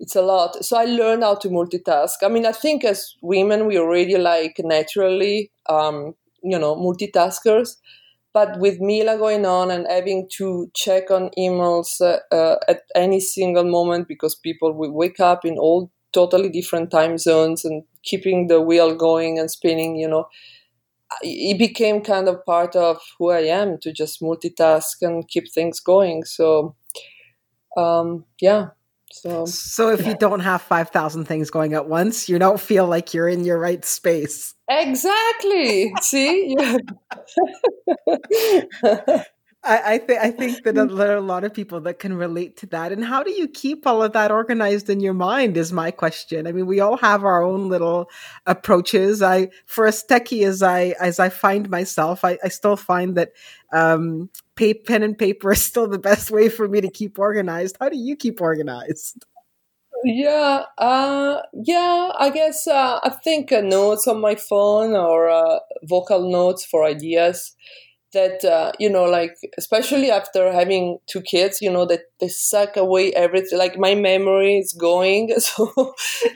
it's 0.00 0.16
a 0.16 0.22
lot. 0.22 0.64
So 0.64 0.76
I 0.76 0.84
learned 0.84 1.22
how 1.22 1.36
to 1.36 1.48
multitask. 1.48 2.14
I 2.22 2.28
mean, 2.28 2.46
I 2.46 2.52
think 2.52 2.84
as 2.84 3.14
women, 3.22 3.66
we 3.66 3.78
already 3.78 4.18
like 4.18 4.56
naturally, 4.58 5.50
um, 5.68 6.14
you 6.42 6.58
know, 6.58 6.76
multitaskers. 6.76 7.76
But 8.32 8.58
with 8.58 8.80
Mila 8.80 9.16
going 9.16 9.46
on 9.46 9.70
and 9.70 9.86
having 9.88 10.28
to 10.38 10.70
check 10.74 11.10
on 11.10 11.30
emails 11.38 12.00
uh, 12.00 12.18
uh, 12.34 12.56
at 12.68 12.82
any 12.96 13.20
single 13.20 13.64
moment 13.64 14.08
because 14.08 14.34
people 14.34 14.72
will 14.72 14.92
wake 14.92 15.20
up 15.20 15.44
in 15.44 15.56
all 15.56 15.90
totally 16.14 16.48
different 16.48 16.90
time 16.90 17.18
zones 17.18 17.64
and 17.64 17.82
keeping 18.02 18.46
the 18.46 18.60
wheel 18.60 18.94
going 18.94 19.38
and 19.38 19.50
spinning, 19.50 19.96
you 19.96 20.08
know, 20.08 20.26
it 21.22 21.58
became 21.58 22.00
kind 22.00 22.28
of 22.28 22.44
part 22.44 22.74
of 22.76 22.98
who 23.18 23.30
I 23.30 23.40
am 23.40 23.78
to 23.82 23.92
just 23.92 24.22
multitask 24.22 25.02
and 25.02 25.28
keep 25.28 25.52
things 25.52 25.80
going. 25.80 26.24
So, 26.24 26.76
um, 27.76 28.24
yeah, 28.40 28.68
so, 29.14 29.46
so 29.46 29.90
if 29.90 30.04
you 30.06 30.16
don't 30.16 30.40
have 30.40 30.60
5,000 30.62 31.24
things 31.24 31.48
going 31.48 31.72
at 31.74 31.88
once, 31.88 32.28
you 32.28 32.36
don't 32.38 32.60
feel 32.60 32.86
like 32.86 33.14
you're 33.14 33.28
in 33.28 33.44
your 33.44 33.60
right 33.60 33.84
space. 33.84 34.54
Exactly. 34.68 35.94
See? 36.00 36.56
I, 39.64 39.94
I 39.94 39.98
think 39.98 40.20
I 40.20 40.30
think 40.30 40.62
that 40.64 40.74
there 40.74 41.12
are 41.12 41.16
a 41.16 41.20
lot 41.20 41.44
of 41.44 41.54
people 41.54 41.80
that 41.82 41.98
can 41.98 42.14
relate 42.14 42.56
to 42.58 42.66
that. 42.66 42.92
And 42.92 43.04
how 43.04 43.22
do 43.22 43.30
you 43.30 43.48
keep 43.48 43.86
all 43.86 44.02
of 44.02 44.12
that 44.12 44.30
organized 44.30 44.90
in 44.90 45.00
your 45.00 45.14
mind? 45.14 45.56
Is 45.56 45.72
my 45.72 45.90
question. 45.90 46.46
I 46.46 46.52
mean, 46.52 46.66
we 46.66 46.80
all 46.80 46.98
have 46.98 47.24
our 47.24 47.42
own 47.42 47.68
little 47.68 48.10
approaches. 48.46 49.22
I, 49.22 49.48
for 49.66 49.86
as 49.86 50.04
techie 50.04 50.46
as 50.46 50.62
I 50.62 50.94
as 51.00 51.18
I 51.18 51.30
find 51.30 51.70
myself, 51.70 52.24
I, 52.24 52.38
I 52.44 52.48
still 52.48 52.76
find 52.76 53.16
that 53.16 53.32
um, 53.72 54.28
pay, 54.54 54.74
pen 54.74 55.02
and 55.02 55.16
paper 55.16 55.52
is 55.52 55.62
still 55.62 55.88
the 55.88 55.98
best 55.98 56.30
way 56.30 56.48
for 56.48 56.68
me 56.68 56.80
to 56.82 56.90
keep 56.90 57.18
organized. 57.18 57.76
How 57.80 57.88
do 57.88 57.96
you 57.96 58.16
keep 58.16 58.40
organized? 58.40 59.24
Yeah, 60.04 60.64
uh, 60.76 61.40
yeah. 61.54 62.12
I 62.18 62.28
guess 62.28 62.66
uh, 62.66 63.00
I 63.02 63.10
think 63.24 63.50
uh, 63.50 63.62
notes 63.62 64.06
on 64.06 64.20
my 64.20 64.34
phone 64.34 64.94
or 64.94 65.30
uh, 65.30 65.60
vocal 65.84 66.30
notes 66.30 66.66
for 66.66 66.84
ideas 66.84 67.54
that 68.14 68.44
uh, 68.44 68.72
you 68.78 68.88
know 68.88 69.04
like 69.04 69.36
especially 69.58 70.10
after 70.10 70.52
having 70.52 70.98
two 71.06 71.20
kids 71.20 71.60
you 71.60 71.70
know 71.70 71.84
that 71.84 72.00
they 72.20 72.28
suck 72.28 72.76
away 72.76 73.12
everything. 73.12 73.58
Like 73.58 73.78
my 73.78 73.94
memory 73.94 74.58
is 74.58 74.72
going 74.72 75.34
so 75.38 75.94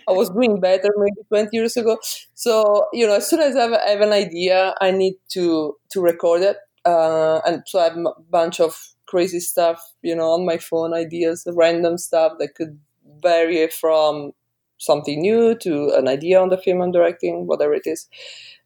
i 0.09 0.13
was 0.13 0.31
doing 0.31 0.61
better 0.61 0.91
maybe 0.99 1.23
20 1.29 1.49
years 1.53 1.77
ago. 1.77 1.99
So 2.35 2.87
you 2.93 3.07
know 3.07 3.15
as 3.15 3.29
soon 3.29 3.41
as 3.41 3.57
i 3.57 3.63
have, 3.63 3.73
I 3.73 3.91
have 3.91 4.01
an 4.01 4.13
idea 4.13 4.75
i 4.81 4.91
need 4.91 5.15
to 5.31 5.77
to 5.91 6.01
record 6.01 6.43
it 6.43 6.59
uh, 6.85 7.41
and 7.47 7.63
so 7.67 7.81
i 7.81 7.85
have 7.85 7.97
a 7.97 8.21
bunch 8.31 8.61
of 8.61 8.79
crazy 9.07 9.41
stuff 9.41 9.81
you 10.03 10.15
know 10.15 10.31
on 10.33 10.45
my 10.45 10.59
phone 10.59 10.93
ideas 10.95 11.47
random 11.55 11.97
stuff 11.97 12.33
that 12.39 12.55
could 12.55 12.79
vary 13.23 13.67
from 13.69 14.33
something 14.79 15.21
new 15.21 15.57
to 15.57 15.93
an 15.97 16.07
idea 16.09 16.41
on 16.41 16.51
the 16.51 16.59
film 16.59 16.81
i'm 16.83 16.93
directing 16.93 17.47
whatever 17.47 17.75
it 17.75 17.87
is. 17.87 18.09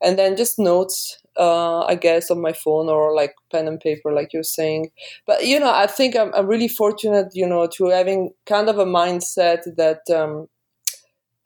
And 0.03 0.19
then 0.19 0.37
just 0.37 0.59
notes 0.59 1.22
uh, 1.39 1.85
I 1.85 1.95
guess, 1.95 2.31
on 2.31 2.41
my 2.41 2.53
phone 2.53 2.89
or 2.89 3.15
like 3.15 3.35
pen 3.51 3.69
and 3.69 3.81
paper, 3.81 4.13
like 4.13 4.33
you're 4.33 4.43
saying. 4.43 4.91
But 5.27 5.47
you 5.47 5.59
know, 5.61 5.73
I 5.73 5.87
think 5.87 6.17
I'm, 6.17 6.33
I'm 6.35 6.47
really 6.47 6.69
fortunate, 6.69 7.29
you 7.35 7.47
know, 7.47 7.67
to 7.77 7.87
having 7.87 8.31
kind 8.47 8.69
of 8.69 8.79
a 8.79 8.85
mindset 8.85 9.63
that 9.77 10.01
um, 10.15 10.49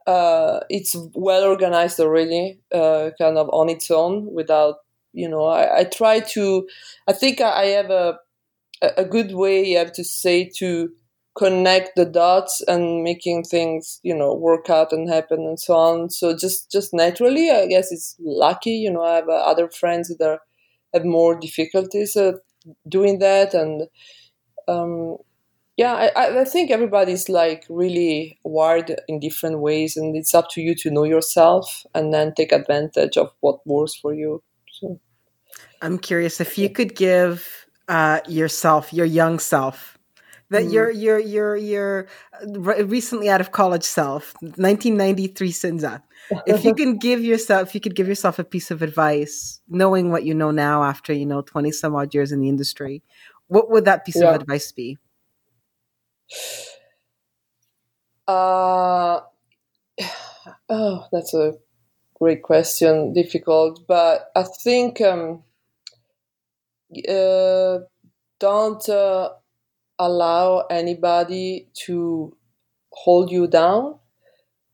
uh, 0.06 0.60
it's 0.70 0.96
well 1.14 1.44
organized 1.44 1.98
already, 1.98 2.58
uh, 2.72 3.10
kind 3.18 3.36
of 3.38 3.48
on 3.50 3.68
its 3.68 3.90
own, 3.90 4.32
without 4.32 4.76
you 5.12 5.28
know. 5.28 5.46
I, 5.46 5.80
I 5.80 5.84
try 5.84 6.20
to. 6.20 6.68
I 7.08 7.12
think 7.12 7.40
I 7.40 7.66
have 7.66 7.90
a 7.90 8.18
a 8.82 9.04
good 9.04 9.34
way. 9.34 9.64
You 9.64 9.78
have 9.78 9.92
to 9.94 10.04
say 10.04 10.50
to 10.58 10.90
connect 11.36 11.96
the 11.96 12.06
dots 12.06 12.62
and 12.66 13.02
making 13.02 13.44
things 13.44 14.00
you 14.02 14.16
know 14.16 14.34
work 14.34 14.70
out 14.70 14.92
and 14.92 15.08
happen 15.08 15.40
and 15.40 15.60
so 15.60 15.74
on. 15.74 16.10
So 16.10 16.36
just 16.36 16.70
just 16.70 16.94
naturally 16.94 17.50
i 17.50 17.66
guess 17.66 17.92
it's 17.92 18.16
lucky 18.20 18.70
you 18.70 18.90
know 18.90 19.02
i 19.02 19.16
have 19.16 19.28
uh, 19.28 19.32
other 19.32 19.68
friends 19.68 20.08
that 20.08 20.26
are, 20.26 20.40
have 20.94 21.04
more 21.04 21.38
difficulties 21.38 22.16
uh, 22.16 22.32
doing 22.88 23.18
that 23.18 23.54
and 23.54 23.82
um, 24.68 25.16
yeah 25.76 26.10
I, 26.16 26.40
I 26.40 26.44
think 26.44 26.70
everybody's 26.70 27.28
like 27.28 27.64
really 27.68 28.38
wired 28.44 29.00
in 29.08 29.20
different 29.20 29.60
ways 29.60 29.96
and 29.96 30.16
it's 30.16 30.34
up 30.34 30.48
to 30.50 30.60
you 30.60 30.74
to 30.76 30.90
know 30.90 31.04
yourself 31.04 31.84
and 31.94 32.12
then 32.12 32.34
take 32.34 32.52
advantage 32.52 33.16
of 33.16 33.30
what 33.40 33.66
works 33.66 33.94
for 33.94 34.14
you. 34.14 34.42
So 34.72 35.00
i'm 35.80 35.98
curious 35.98 36.40
if 36.40 36.58
you 36.58 36.68
could 36.68 36.94
give 36.94 37.66
uh, 37.88 38.20
yourself 38.26 38.92
your 38.92 39.06
young 39.06 39.38
self 39.38 39.95
that 40.50 40.64
mm. 40.64 40.72
your 40.72 40.90
your 40.90 41.18
your 41.18 41.56
your 41.56 42.06
recently 42.84 43.28
out 43.28 43.40
of 43.40 43.52
college 43.52 43.82
self 43.82 44.34
1993 44.40 45.52
Cinzia 45.52 46.02
if 46.46 46.64
you 46.64 46.74
can 46.80 46.98
give 46.98 47.22
yourself 47.22 47.68
if 47.68 47.74
you 47.74 47.80
could 47.80 47.94
give 47.94 48.08
yourself 48.08 48.38
a 48.38 48.44
piece 48.44 48.70
of 48.70 48.82
advice 48.82 49.60
knowing 49.68 50.10
what 50.10 50.24
you 50.24 50.34
know 50.34 50.50
now 50.50 50.82
after 50.82 51.12
you 51.12 51.26
know 51.26 51.42
20 51.42 51.72
some 51.72 51.94
odd 51.94 52.14
years 52.14 52.32
in 52.32 52.40
the 52.40 52.48
industry 52.48 53.02
what 53.48 53.70
would 53.70 53.84
that 53.84 54.04
piece 54.04 54.20
yeah. 54.20 54.30
of 54.30 54.40
advice 54.40 54.72
be 54.72 54.98
uh 58.28 59.20
oh 60.68 61.06
that's 61.12 61.34
a 61.34 61.54
great 62.14 62.42
question 62.42 63.12
difficult 63.12 63.86
but 63.86 64.30
i 64.34 64.42
think 64.42 65.00
um 65.00 65.42
uh 67.08 67.78
don't 68.38 68.88
uh, 68.88 69.30
allow 69.98 70.60
anybody 70.70 71.68
to 71.86 72.36
hold 72.92 73.30
you 73.30 73.46
down? 73.46 73.98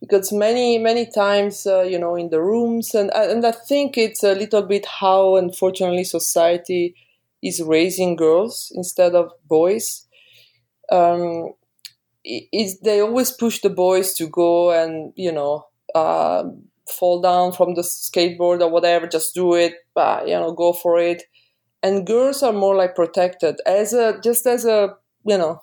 Because 0.01 0.33
many 0.33 0.79
many 0.79 1.07
times 1.07 1.67
uh, 1.67 1.83
you 1.83 1.99
know 1.99 2.17
in 2.17 2.31
the 2.31 2.43
rooms 2.43 2.95
and 2.95 3.11
and 3.15 3.47
I 3.47 3.53
think 3.53 3.99
it's 3.99 4.23
a 4.25 4.35
little 4.35 4.63
bit 4.63 4.87
how 4.87 5.37
unfortunately 5.37 6.05
society 6.05 6.97
is 7.43 7.63
raising 7.63 8.17
girls 8.17 8.73
instead 8.75 9.15
of 9.15 9.33
boys. 9.49 10.07
Um, 10.91 11.55
is 12.25 12.79
they 12.81 13.01
always 13.01 13.31
push 13.33 13.61
the 13.61 13.71
boys 13.71 14.15
to 14.15 14.27
go 14.29 14.71
and 14.71 15.13
you 15.17 15.33
know 15.33 15.67
uh, 15.95 16.45
fall 16.89 17.21
down 17.21 17.53
from 17.53 17.75
the 17.75 17.83
skateboard 17.83 18.61
or 18.61 18.71
whatever 18.71 19.07
just 19.07 19.35
do 19.35 19.55
it 19.55 19.75
uh, 19.97 20.23
you 20.25 20.33
know 20.35 20.53
go 20.53 20.73
for 20.73 20.99
it. 20.99 21.25
And 21.83 22.07
girls 22.07 22.43
are 22.43 22.53
more 22.53 22.77
like 22.77 22.97
protected. 22.97 23.57
As 23.67 23.93
a 23.93 24.21
just 24.23 24.47
as 24.47 24.65
a 24.65 24.97
you 25.27 25.39
know 25.39 25.63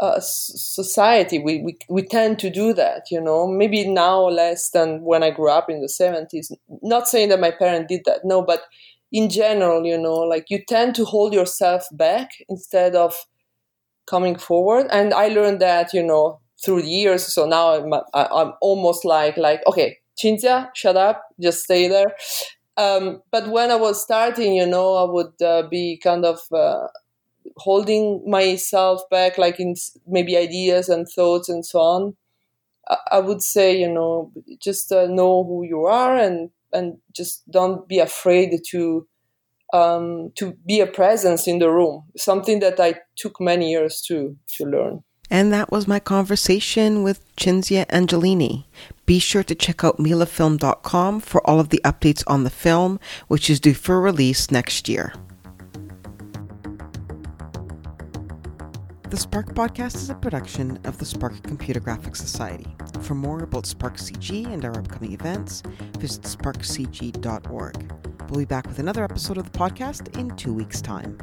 uh, 0.00 0.20
society 0.20 1.38
we, 1.38 1.60
we 1.62 1.78
we 1.88 2.02
tend 2.02 2.38
to 2.38 2.50
do 2.50 2.72
that 2.72 3.04
you 3.10 3.20
know 3.20 3.46
maybe 3.48 3.86
now 3.88 4.20
less 4.28 4.70
than 4.70 5.02
when 5.02 5.22
i 5.22 5.30
grew 5.30 5.50
up 5.50 5.68
in 5.70 5.80
the 5.80 5.88
70s 5.88 6.52
not 6.82 7.08
saying 7.08 7.28
that 7.30 7.40
my 7.40 7.50
parents 7.50 7.88
did 7.88 8.02
that 8.06 8.20
no 8.24 8.42
but 8.42 8.62
in 9.12 9.28
general 9.28 9.84
you 9.84 9.98
know 9.98 10.14
like 10.16 10.46
you 10.50 10.60
tend 10.68 10.94
to 10.94 11.04
hold 11.04 11.32
yourself 11.34 11.86
back 11.92 12.30
instead 12.48 12.94
of 12.94 13.14
coming 14.06 14.36
forward. 14.38 14.86
And 14.90 15.12
i 15.14 15.28
learned 15.28 15.60
that 15.60 15.92
you 15.92 16.02
know 16.02 16.40
through 16.64 16.82
the 16.82 16.88
years. 16.88 17.26
So 17.32 17.46
now 17.46 17.74
i'm, 17.74 17.92
I'm 18.14 18.52
almost 18.60 19.04
like 19.04 19.36
like 19.36 19.60
okay 19.66 19.98
Cinzia, 20.22 20.70
shut 20.74 20.96
up 20.96 21.22
just 21.40 21.64
stay 21.64 21.88
there. 21.88 22.16
Um, 22.76 23.22
but 23.32 23.48
when 23.48 23.70
i 23.70 23.76
was 23.76 24.02
starting 24.02 24.54
you 24.54 24.66
know 24.66 24.94
i 24.94 25.04
would 25.10 25.42
uh, 25.42 25.68
be 25.68 25.98
kind 26.02 26.24
of 26.24 26.40
uh, 26.52 26.86
holding 27.56 28.22
myself 28.28 29.02
back, 29.10 29.38
like 29.38 29.58
in 29.58 29.74
maybe 30.06 30.36
ideas 30.36 30.88
and 30.88 31.08
thoughts 31.08 31.48
and 31.48 31.64
so 31.64 31.80
on, 31.80 32.16
I, 33.10 33.18
would 33.18 33.42
say, 33.42 33.78
you 33.78 33.92
know, 33.92 34.32
just 34.60 34.92
uh, 34.92 35.06
know 35.06 35.44
who 35.44 35.64
you 35.64 35.84
are 35.84 36.16
and 36.16 36.50
and 36.72 36.98
just 37.14 37.50
don't 37.50 37.88
be 37.88 37.98
afraid 37.98 38.60
to 38.70 39.06
um, 39.72 40.32
to 40.36 40.54
be 40.66 40.80
a 40.80 40.86
presence 40.86 41.46
in 41.46 41.58
the 41.58 41.70
room. 41.70 42.04
Something 42.16 42.60
that 42.60 42.80
I 42.80 42.94
took 43.16 43.40
many 43.40 43.70
years 43.70 44.02
to 44.08 44.36
to 44.56 44.64
learn. 44.64 45.02
And 45.30 45.52
that 45.52 45.70
was 45.70 45.86
my 45.86 46.00
conversation 46.00 47.02
with 47.02 47.20
Cinzia 47.36 47.84
Angelini. 47.88 48.64
Be 49.04 49.18
sure 49.18 49.42
to 49.44 49.54
check 49.54 49.84
out 49.84 49.98
milafilm.com 49.98 51.20
for 51.20 51.46
all 51.46 51.60
of 51.60 51.68
the 51.68 51.82
updates 51.84 52.24
on 52.26 52.44
the 52.44 52.50
film, 52.50 52.98
which 53.28 53.50
is 53.50 53.60
due 53.60 53.74
for 53.74 54.00
release 54.00 54.50
next 54.50 54.88
year. 54.88 55.12
The 59.10 59.16
Spark 59.16 59.54
Podcast 59.54 59.94
is 59.96 60.10
a 60.10 60.14
production 60.14 60.78
of 60.84 60.98
the 60.98 61.06
Spark 61.06 61.42
Computer 61.42 61.80
Graphics 61.80 62.18
Society. 62.18 62.66
For 63.00 63.14
more 63.14 63.42
about 63.42 63.64
Spark 63.64 63.96
CG 63.96 64.44
and 64.44 64.62
our 64.66 64.76
upcoming 64.78 65.12
events, 65.12 65.62
visit 65.98 66.24
sparkcg.org. 66.24 67.92
We'll 68.28 68.40
be 68.40 68.44
back 68.44 68.66
with 68.66 68.80
another 68.80 69.02
episode 69.02 69.38
of 69.38 69.50
the 69.50 69.58
podcast 69.58 70.14
in 70.18 70.36
two 70.36 70.52
weeks' 70.52 70.82
time. 70.82 71.16